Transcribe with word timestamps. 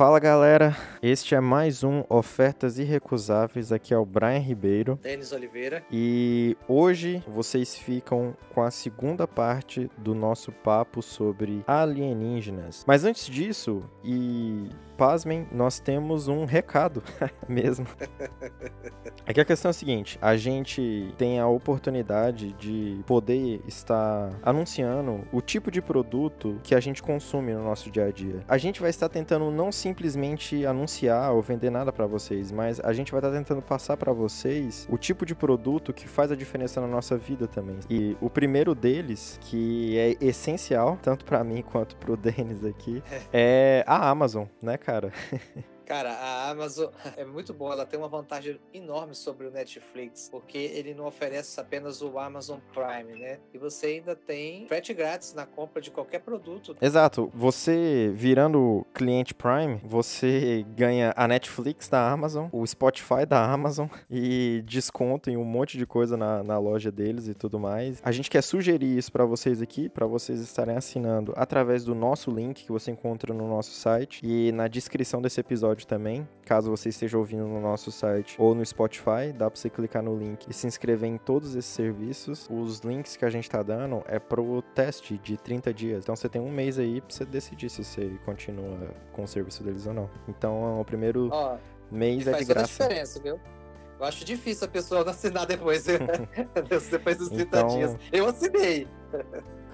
Fala 0.00 0.18
galera, 0.18 0.74
este 1.02 1.34
é 1.34 1.40
mais 1.40 1.82
um 1.82 2.04
Ofertas 2.10 2.78
Irrecusáveis. 2.78 3.72
Aqui 3.72 3.94
é 3.94 3.96
o 3.96 4.04
Brian 4.04 4.38
Ribeiro. 4.38 4.98
Denis 5.02 5.32
Oliveira. 5.32 5.82
E 5.90 6.56
hoje 6.68 7.24
vocês 7.26 7.74
ficam 7.74 8.36
com 8.52 8.62
a 8.62 8.70
segunda 8.70 9.26
parte 9.26 9.90
do 9.96 10.14
nosso 10.14 10.52
papo 10.52 11.00
sobre 11.00 11.64
alienígenas. 11.66 12.84
Mas 12.86 13.04
antes 13.04 13.26
disso, 13.26 13.82
e 14.04 14.68
pasmem, 14.98 15.48
nós 15.50 15.80
temos 15.80 16.28
um 16.28 16.44
recado 16.44 17.02
mesmo. 17.48 17.86
É 19.26 19.32
que 19.32 19.40
a 19.40 19.44
questão 19.44 19.68
é 19.68 19.70
a 19.70 19.74
seguinte: 19.74 20.18
a 20.20 20.36
gente 20.36 21.14
tem 21.16 21.38
a 21.38 21.46
oportunidade 21.46 22.52
de 22.54 23.00
poder 23.06 23.60
estar 23.68 24.32
anunciando 24.42 25.20
o 25.30 25.40
tipo 25.40 25.70
de 25.70 25.80
produto 25.80 26.58
que 26.64 26.74
a 26.74 26.80
gente 26.80 27.00
consome 27.00 27.52
no 27.52 27.62
nosso 27.62 27.92
dia 27.92 28.06
a 28.06 28.10
dia. 28.10 28.42
A 28.48 28.58
gente 28.58 28.80
vai 28.80 28.90
estar 28.90 29.08
tentando 29.08 29.48
não 29.52 29.70
simplesmente 29.70 30.66
anunciar 30.66 30.89
ou 31.32 31.42
vender 31.42 31.70
nada 31.70 31.92
para 31.92 32.06
vocês, 32.06 32.50
mas 32.50 32.80
a 32.80 32.92
gente 32.92 33.12
vai 33.12 33.20
estar 33.20 33.30
tentando 33.30 33.62
passar 33.62 33.96
para 33.96 34.12
vocês 34.12 34.86
o 34.90 34.98
tipo 34.98 35.24
de 35.24 35.34
produto 35.34 35.92
que 35.92 36.08
faz 36.08 36.32
a 36.32 36.36
diferença 36.36 36.80
na 36.80 36.86
nossa 36.86 37.16
vida 37.16 37.46
também. 37.46 37.78
E 37.88 38.16
o 38.20 38.28
primeiro 38.28 38.74
deles, 38.74 39.38
que 39.42 39.98
é 39.98 40.16
essencial, 40.20 40.98
tanto 41.02 41.24
para 41.24 41.42
mim 41.44 41.62
quanto 41.62 41.96
pro 41.96 42.16
Denis 42.20 42.64
aqui, 42.64 43.02
é 43.32 43.84
a 43.86 44.08
Amazon, 44.10 44.46
né, 44.62 44.76
cara? 44.76 45.12
cara. 45.90 46.12
A 46.12 46.50
Amazon 46.50 46.88
é 47.18 47.24
muito 47.24 47.52
boa, 47.52 47.72
ela 47.72 47.84
tem 47.84 47.98
uma 47.98 48.08
vantagem 48.08 48.60
enorme 48.72 49.12
sobre 49.12 49.48
o 49.48 49.50
Netflix, 49.50 50.28
porque 50.30 50.56
ele 50.56 50.94
não 50.94 51.04
oferece 51.04 51.58
apenas 51.58 52.00
o 52.00 52.16
Amazon 52.16 52.60
Prime, 52.72 53.18
né? 53.18 53.40
E 53.52 53.58
você 53.58 53.86
ainda 53.86 54.14
tem 54.14 54.68
frete 54.68 54.94
grátis 54.94 55.34
na 55.34 55.44
compra 55.44 55.82
de 55.82 55.90
qualquer 55.90 56.20
produto. 56.20 56.76
Exato. 56.80 57.28
Você 57.34 58.12
virando 58.14 58.86
cliente 58.94 59.34
Prime, 59.34 59.80
você 59.82 60.64
ganha 60.76 61.12
a 61.16 61.26
Netflix 61.26 61.88
da 61.88 62.08
Amazon, 62.08 62.46
o 62.52 62.64
Spotify 62.64 63.26
da 63.28 63.44
Amazon 63.44 63.88
e 64.08 64.62
desconto 64.64 65.28
em 65.28 65.36
um 65.36 65.44
monte 65.44 65.76
de 65.76 65.86
coisa 65.86 66.16
na, 66.16 66.44
na 66.44 66.56
loja 66.56 66.92
deles 66.92 67.26
e 67.26 67.34
tudo 67.34 67.58
mais. 67.58 68.00
A 68.04 68.12
gente 68.12 68.30
quer 68.30 68.42
sugerir 68.42 68.96
isso 68.96 69.10
para 69.10 69.24
vocês 69.24 69.60
aqui, 69.60 69.88
para 69.88 70.06
vocês 70.06 70.40
estarem 70.40 70.76
assinando 70.76 71.32
através 71.36 71.84
do 71.84 71.96
nosso 71.96 72.30
link 72.30 72.64
que 72.64 72.70
você 72.70 72.92
encontra 72.92 73.34
no 73.34 73.48
nosso 73.48 73.72
site 73.72 74.20
e 74.22 74.52
na 74.52 74.68
descrição 74.68 75.20
desse 75.20 75.40
episódio 75.40 75.79
episódio 75.80 75.86
também. 75.86 76.28
Caso 76.44 76.70
você 76.70 76.88
esteja 76.88 77.16
ouvindo 77.18 77.44
no 77.46 77.60
nosso 77.60 77.90
site 77.90 78.36
ou 78.38 78.54
no 78.54 78.64
Spotify, 78.64 79.32
dá 79.34 79.50
para 79.50 79.58
você 79.58 79.70
clicar 79.70 80.02
no 80.02 80.16
link 80.16 80.46
e 80.48 80.52
se 80.54 80.66
inscrever 80.66 81.08
em 81.08 81.16
todos 81.18 81.54
esses 81.54 81.70
serviços. 81.70 82.48
Os 82.50 82.80
links 82.80 83.16
que 83.16 83.24
a 83.24 83.30
gente 83.30 83.44
está 83.44 83.62
dando 83.62 84.02
é 84.06 84.18
pro 84.18 84.62
teste 84.74 85.18
de 85.18 85.36
30 85.36 85.72
dias. 85.72 86.02
Então 86.04 86.14
você 86.16 86.28
tem 86.28 86.40
um 86.40 86.50
mês 86.50 86.78
aí 86.78 87.00
para 87.00 87.14
você 87.14 87.24
decidir 87.24 87.70
se 87.70 87.84
você 87.84 88.10
continua 88.24 88.88
com 89.12 89.22
o 89.22 89.28
serviço 89.28 89.62
deles 89.62 89.86
ou 89.86 89.94
não. 89.94 90.10
Então 90.28 90.80
o 90.80 90.84
primeiro 90.84 91.28
Ó, 91.32 91.56
mês 91.90 92.26
é 92.26 92.30
de 92.30 92.30
faz 92.30 92.46
toda 92.46 92.52
a 92.60 92.62
graça. 92.62 92.82
diferença, 92.84 93.20
viu? 93.20 93.40
Eu 93.98 94.06
acho 94.06 94.24
difícil 94.24 94.66
a 94.66 94.70
pessoa 94.70 95.04
não 95.04 95.10
assinar 95.10 95.44
depois, 95.46 95.84
depois 96.90 97.18
dos 97.18 97.28
30 97.28 97.42
Então- 97.42 97.68
dias. 97.68 97.96
Eu 98.10 98.26
assinei. 98.26 98.86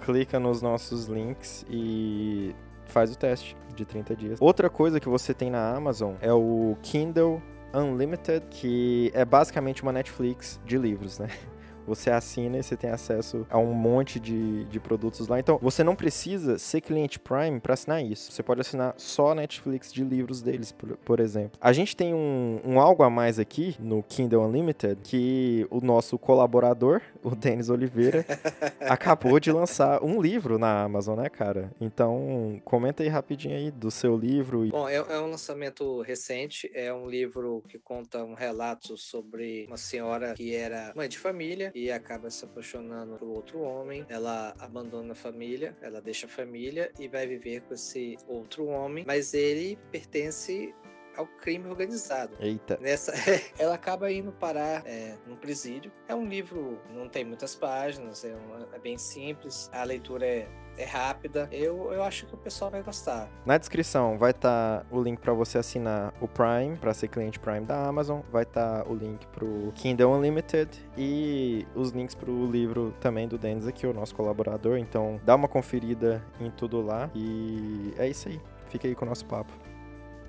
clica 0.04 0.38
nos 0.40 0.60
nossos 0.62 1.06
links 1.06 1.64
e 1.70 2.54
faz 2.86 3.12
o 3.12 3.18
teste 3.18 3.56
de 3.74 3.84
30 3.84 4.16
dias. 4.16 4.38
Outra 4.40 4.70
coisa 4.70 4.98
que 4.98 5.08
você 5.08 5.34
tem 5.34 5.50
na 5.50 5.74
Amazon 5.74 6.14
é 6.20 6.32
o 6.32 6.76
Kindle 6.82 7.42
Unlimited, 7.74 8.46
que 8.50 9.10
é 9.14 9.24
basicamente 9.24 9.82
uma 9.82 9.92
Netflix 9.92 10.60
de 10.64 10.78
livros, 10.78 11.18
né? 11.18 11.28
Você 11.86 12.10
assina 12.10 12.58
e 12.58 12.62
você 12.62 12.76
tem 12.76 12.90
acesso 12.90 13.46
a 13.50 13.58
um 13.58 13.72
monte 13.72 14.18
de, 14.20 14.64
de 14.64 14.80
produtos 14.80 15.28
lá. 15.28 15.38
Então, 15.38 15.58
você 15.62 15.82
não 15.84 15.94
precisa 15.96 16.58
ser 16.58 16.80
cliente 16.80 17.18
Prime 17.18 17.60
para 17.60 17.74
assinar 17.74 18.04
isso. 18.04 18.30
Você 18.32 18.42
pode 18.42 18.60
assinar 18.60 18.94
só 18.96 19.32
a 19.32 19.34
Netflix 19.34 19.92
de 19.92 20.04
livros 20.04 20.42
deles, 20.42 20.72
por, 20.72 20.96
por 20.98 21.20
exemplo. 21.20 21.58
A 21.60 21.72
gente 21.72 21.96
tem 21.96 22.14
um, 22.14 22.60
um 22.64 22.80
algo 22.80 23.02
a 23.02 23.10
mais 23.10 23.38
aqui 23.38 23.76
no 23.78 24.02
Kindle 24.02 24.42
Unlimited 24.44 24.98
que 25.02 25.66
o 25.70 25.80
nosso 25.80 26.18
colaborador, 26.18 27.00
o 27.22 27.34
Denis 27.34 27.68
Oliveira, 27.68 28.24
acabou 28.80 29.38
de 29.40 29.50
lançar 29.52 30.02
um 30.02 30.20
livro 30.20 30.58
na 30.58 30.82
Amazon, 30.82 31.18
né, 31.18 31.28
cara? 31.28 31.70
Então, 31.80 32.60
comenta 32.64 33.02
aí 33.02 33.08
rapidinho 33.08 33.56
aí 33.56 33.70
do 33.70 33.90
seu 33.90 34.16
livro. 34.16 34.64
e- 34.64 34.70
Bom, 34.70 34.88
é, 34.88 34.96
é 34.96 35.20
um 35.20 35.30
lançamento 35.30 36.00
recente, 36.02 36.70
é 36.74 36.92
um 36.92 37.08
livro 37.08 37.62
que 37.68 37.78
conta 37.78 38.22
um 38.24 38.34
relato 38.34 38.96
sobre 38.96 39.64
uma 39.68 39.76
senhora 39.76 40.34
que 40.34 40.54
era 40.54 40.92
mãe 40.94 41.08
de 41.08 41.18
família 41.18 41.70
e 41.76 41.90
acaba 41.92 42.30
se 42.30 42.42
apaixonando 42.44 43.18
por 43.18 43.28
outro 43.28 43.60
homem. 43.60 44.06
Ela 44.08 44.54
abandona 44.58 45.12
a 45.12 45.14
família, 45.14 45.76
ela 45.82 46.00
deixa 46.00 46.24
a 46.24 46.28
família 46.28 46.90
e 46.98 47.06
vai 47.06 47.26
viver 47.26 47.60
com 47.62 47.74
esse 47.74 48.16
outro 48.26 48.64
homem, 48.66 49.04
mas 49.06 49.34
ele 49.34 49.78
pertence 49.92 50.74
ao 51.14 51.26
crime 51.26 51.68
organizado. 51.68 52.34
Eita. 52.40 52.78
Nessa, 52.80 53.12
ela 53.58 53.74
acaba 53.74 54.10
indo 54.10 54.32
parar 54.32 54.82
é, 54.86 55.16
num 55.26 55.36
presídio. 55.36 55.92
É 56.08 56.14
um 56.14 56.26
livro, 56.26 56.80
não 56.94 57.08
tem 57.10 57.24
muitas 57.26 57.54
páginas, 57.54 58.24
é, 58.24 58.34
uma- 58.34 58.68
é 58.72 58.78
bem 58.78 58.96
simples, 58.96 59.68
a 59.72 59.82
leitura 59.84 60.26
é, 60.26 60.48
é 60.76 60.84
rápida. 60.84 61.48
Eu, 61.50 61.92
eu 61.92 62.02
acho 62.02 62.26
que 62.26 62.34
o 62.34 62.38
pessoal 62.38 62.70
vai 62.70 62.82
gostar. 62.82 63.28
Na 63.44 63.58
descrição 63.58 64.18
vai 64.18 64.30
estar 64.30 64.86
o 64.90 65.00
link 65.00 65.18
para 65.18 65.32
você 65.32 65.58
assinar 65.58 66.12
o 66.20 66.28
Prime, 66.28 66.76
para 66.76 66.92
ser 66.94 67.08
cliente 67.08 67.38
Prime 67.38 67.60
da 67.60 67.86
Amazon. 67.86 68.20
Vai 68.30 68.42
estar 68.42 68.86
o 68.88 68.94
link 68.94 69.26
pro 69.28 69.72
Kindle 69.74 70.12
Unlimited 70.12 70.70
e 70.96 71.66
os 71.74 71.90
links 71.90 72.14
pro 72.14 72.50
livro 72.50 72.94
também 73.00 73.28
do 73.28 73.38
Denis 73.38 73.66
aqui, 73.66 73.86
o 73.86 73.92
nosso 73.92 74.14
colaborador. 74.14 74.78
Então, 74.78 75.20
dá 75.24 75.34
uma 75.34 75.48
conferida 75.48 76.22
em 76.40 76.50
tudo 76.50 76.80
lá. 76.80 77.10
E 77.14 77.94
é 77.98 78.08
isso 78.08 78.28
aí. 78.28 78.40
Fica 78.68 78.86
aí 78.86 78.94
com 78.94 79.04
o 79.04 79.08
nosso 79.08 79.24
papo. 79.26 79.52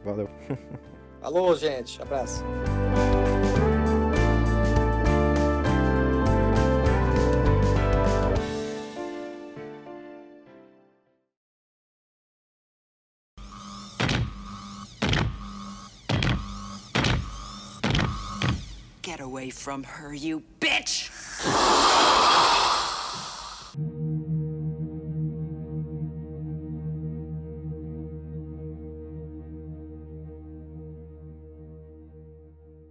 Valeu. 0.03 0.29
Alô, 1.21 1.55
gente, 1.55 2.01
abraço. 2.01 2.43
Get 19.17 19.25
away 19.25 19.49
from 19.49 19.83
her, 19.83 20.13
you 20.13 20.43
bitch! 20.59 21.09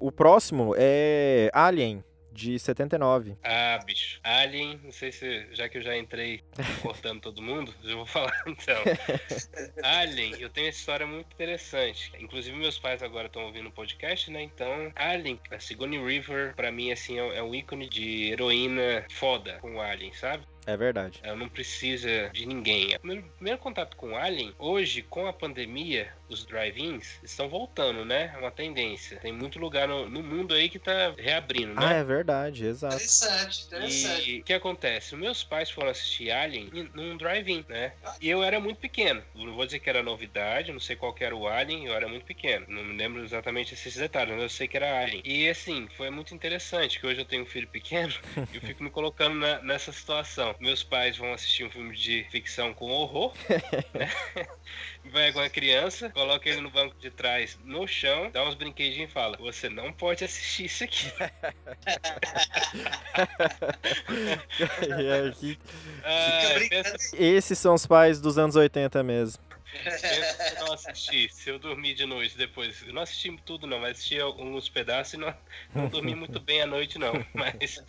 O 0.01 0.11
próximo 0.11 0.75
é 0.77 1.49
Alien, 1.55 2.03
de 2.37 2.59
79. 2.59 3.37
Ah, 3.43 3.79
bicho. 3.85 4.21
Alien, 4.23 4.81
não 4.83 4.93
sei 4.93 5.13
se. 5.13 5.47
Já 5.53 5.69
que 5.69 5.79
eu 5.79 5.83
já 5.83 5.97
entrei 5.97 6.43
cortando 6.83 7.21
todo 7.21 7.43
mundo, 7.43 7.73
eu 7.85 7.99
vou 7.99 8.07
falar 8.07 8.33
então. 8.47 8.83
Alien, 9.83 10.37
eu 10.39 10.51
tenho 10.51 10.67
uma 10.67 10.71
história 10.71 11.07
muito 11.07 11.33
interessante. 11.33 12.13
Inclusive, 12.19 12.57
meus 12.57 12.79
pais 12.79 13.03
agora 13.03 13.27
estão 13.27 13.45
ouvindo 13.45 13.69
o 13.69 13.73
podcast, 13.73 14.31
né? 14.31 14.43
Então, 14.43 14.93
Alien, 14.95 15.41
a 15.51 15.59
Sigourney 15.59 16.03
River, 16.05 16.55
pra 16.55 16.71
mim, 16.71 16.93
assim, 16.93 17.19
é 17.19 17.37
é 17.37 17.43
um 17.43 17.55
ícone 17.55 17.89
de 17.89 18.31
heroína 18.33 19.05
foda 19.11 19.59
com 19.61 19.77
o 19.77 19.81
Alien, 19.81 20.13
sabe? 20.15 20.47
É 20.67 20.77
verdade. 20.77 21.21
Ela 21.23 21.37
não 21.37 21.49
precisa 21.49 22.29
de 22.35 22.45
ninguém. 22.45 22.95
O 22.97 23.01
primeiro, 23.01 23.33
primeiro 23.37 23.59
contato 23.61 23.97
com 23.97 24.13
o 24.13 24.17
Alien, 24.17 24.53
hoje, 24.59 25.03
com 25.03 25.27
a 25.27 25.33
pandemia, 25.33 26.13
os 26.29 26.45
drive-ins 26.45 27.23
estão 27.23 27.49
voltando, 27.49 28.05
né? 28.05 28.33
É 28.35 28.39
uma 28.39 28.51
tendência. 28.51 29.19
Tem 29.21 29.33
muito 29.33 29.59
lugar 29.61 29.87
no, 29.87 30.09
no 30.09 30.23
mundo 30.23 30.53
aí 30.55 30.69
que 30.69 30.79
tá 30.81 31.15
reabrindo, 31.17 31.75
né? 31.75 31.87
Ah, 31.87 31.95
é 31.95 32.05
verdade, 32.05 32.65
exato. 32.67 32.97
Interessante, 32.97 33.67
interessante. 33.67 34.31
E 34.31 34.41
o 34.41 34.45
que 34.45 34.53
acontece? 34.53 35.15
Meus 35.17 35.45
pais 35.45 35.71
foram 35.71 35.91
assistir 35.91 36.31
Alien 36.33 36.69
num 36.95 37.17
drive-in, 37.17 37.65
né? 37.69 37.93
E 38.21 38.29
eu 38.29 38.43
era 38.43 38.59
muito 38.59 38.81
pequeno. 38.81 39.23
Não 39.35 39.55
vou 39.55 39.65
dizer 39.67 39.79
que 39.79 39.89
era 39.89 40.03
novidade, 40.03 40.73
não 40.73 40.81
sei 40.81 40.97
qual 40.97 41.15
que 41.15 41.23
era 41.25 41.37
o 41.37 41.47
Alien, 41.47 41.87
eu 41.87 41.95
era 41.95 42.09
muito 42.09 42.27
pequeno. 42.27 42.67
Não 42.69 42.83
me 42.85 42.97
lembro 42.97 43.23
exatamente 43.23 43.75
esses 43.75 43.95
detalhes, 43.95 44.33
mas 44.35 44.43
eu 44.43 44.49
sei 44.49 44.67
que 44.67 44.77
era 44.77 45.01
Alien. 45.01 45.23
E 45.25 45.49
assim, 45.49 45.87
foi 45.97 46.11
muito 46.11 46.35
interessante, 46.35 46.99
que 46.99 47.07
hoje 47.07 47.21
eu 47.21 47.25
tenho 47.25 47.45
um 47.45 47.47
filho 47.47 47.69
pequeno 47.69 48.13
e 48.53 48.57
eu 48.57 48.61
fico 48.63 48.83
me 48.83 48.91
colocando 48.91 49.37
na- 49.37 49.63
nessa 49.63 49.93
situação. 49.93 50.56
Meus 50.61 50.83
pais 50.83 51.17
vão 51.17 51.33
assistir 51.33 51.65
um 51.65 51.71
filme 51.71 51.95
de 51.97 52.25
ficção 52.31 52.75
com 52.75 52.91
horror, 52.91 53.33
né? 53.95 54.11
Vai 55.05 55.33
com 55.33 55.41
a 55.41 55.49
criança, 55.49 56.11
coloca 56.11 56.49
ele 56.49 56.61
no 56.61 56.71
banco 56.71 56.97
de 56.99 57.11
trás, 57.11 57.57
no 57.65 57.87
chão, 57.87 58.31
dá 58.33 58.43
uns 58.43 58.55
brinquedinhos 58.55 59.11
e 59.11 59.13
fala: 59.13 59.37
Você 59.39 59.69
não 59.69 59.93
pode 59.93 60.25
assistir 60.25 60.65
isso 60.65 60.85
aqui. 60.85 61.07
Aqui- 65.29 65.59
Ah, 66.05 66.41
pensa- 66.69 66.97
Esses 67.17 67.59
são 67.59 67.75
os 67.75 67.87
pais 67.87 68.21
dos 68.21 68.39
anos 68.39 68.57
80 68.57 69.03
mesmo. 69.03 69.43
Pensa 69.83 70.61
numa 70.61 70.75
assisti. 70.75 71.29
Se 71.33 71.51
eu 71.51 71.59
dormir 71.59 71.95
de 71.95 72.07
noite 72.07 72.37
depois. 72.37 72.83
Eu 72.83 72.93
não 72.93 73.03
assisti 73.03 73.35
tudo, 73.45 73.67
não, 73.67 73.79
mas 73.79 73.93
assisti 73.93 74.21
alguns 74.21 74.69
pedaços 74.69 75.15
e 75.15 75.17
não, 75.17 75.35
não 75.75 75.89
dormi 75.89 76.15
muito 76.15 76.41
bem 76.41 76.63
à 76.63 76.67
noite, 76.67 76.99
não. 76.99 77.13
Mas, 77.35 77.83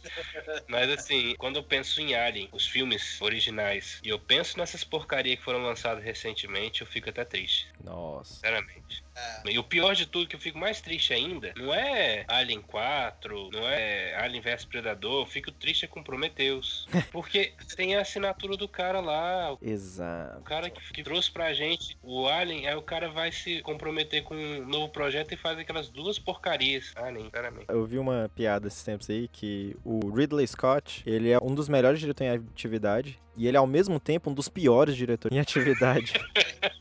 mas 0.68 0.89
assim, 0.89 1.36
quando 1.38 1.57
eu 1.57 1.63
penso 1.63 2.01
em 2.01 2.16
Alien, 2.16 2.50
os 2.51 2.68
filmes 2.68 3.22
originais, 3.22 4.00
e 4.04 4.10
eu 4.10 4.19
penso 4.19 4.57
nessas 4.57 4.84
porcarias 4.84 5.38
que 5.39 5.44
foram 5.44 5.63
lançadas 5.63 6.04
recentemente, 6.04 6.81
eu 6.81 6.88
fico 6.88 7.10
até 7.10 7.24
triste. 7.24 7.68
Nossa. 7.84 8.34
Sinceramente. 8.34 9.06
E 9.46 9.58
o 9.58 9.64
pior 9.64 9.96
de 9.96 10.06
tudo, 10.06 10.28
que 10.28 10.36
eu 10.36 10.40
fico 10.40 10.58
mais 10.58 10.81
triste 10.81 11.14
ainda, 11.14 11.54
não 11.56 11.74
é 11.74 12.25
Alien 12.28 12.62
4, 12.62 13.50
não 13.52 13.68
é 13.68 14.16
Alien 14.16 14.42
vs 14.42 14.66
Predador, 14.66 15.24
eu 15.24 15.25
fico 15.25 15.52
triste 15.52 15.88
com 15.88 16.04
Prometheus. 16.04 16.88
Porque 17.12 17.54
tem 17.75 17.96
a 17.96 18.02
assinatura 18.02 18.58
do 18.58 18.68
cara 18.68 19.00
lá, 19.00 19.58
Exato. 19.62 20.40
o 20.40 20.44
cara 20.44 20.69
que, 20.69 20.81
que 20.94 21.04
trouxe 21.04 21.31
pra 21.31 21.54
gente 21.54 21.98
o 22.04 22.28
Alien, 22.28 22.68
aí 22.68 22.75
o 22.75 22.81
cara 22.81 23.10
vai 23.10 23.31
se 23.31 23.62
comprometer 23.62 24.24
com 24.24 24.36
um 24.36 24.66
novo 24.66 24.90
projeto 24.90 25.34
e 25.34 25.38
faz 25.38 25.58
aquelas 25.58 25.90
duas 25.90 26.20
porcarias. 26.20 26.94
Nem, 27.12 27.25
sinceramente. 27.25 27.66
Eu 27.70 27.86
vi 27.86 27.98
uma 27.98 28.30
piada 28.36 28.68
esses 28.68 28.84
tempos 28.84 29.10
aí 29.10 29.28
que 29.28 29.75
o 29.84 30.10
Ridley 30.10 30.48
Scott, 30.48 31.04
ele 31.06 31.31
é 31.31 31.40
um 31.42 31.56
dos 31.56 31.70
melhores 31.70 32.00
diretores 32.00 32.34
em 32.34 32.36
atividade 32.36 33.20
e 33.36 33.48
ele 33.48 33.56
é 33.56 33.60
ao 33.60 33.68
mesmo 33.68 34.00
tempo 34.00 34.30
um 34.30 34.34
dos 34.34 34.50
piores 34.50 34.96
diretores 34.96 35.36
em 35.36 35.40
atividade. 35.40 36.13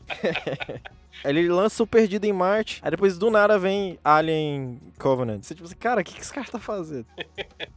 Ele 1.23 1.47
lança 1.49 1.83
o 1.83 1.87
Perdido 1.87 2.25
em 2.25 2.33
Marte, 2.33 2.79
aí 2.83 2.91
depois 2.91 3.17
do 3.17 3.29
nada 3.29 3.57
vem 3.57 3.99
Alien 4.03 4.79
Covenant. 4.97 5.43
Você 5.43 5.53
tipo 5.53 5.65
assim, 5.65 5.75
cara, 5.75 6.01
o 6.01 6.03
que, 6.03 6.13
que 6.13 6.21
esse 6.21 6.33
cara 6.33 6.47
tá 6.49 6.59
fazendo? 6.59 7.05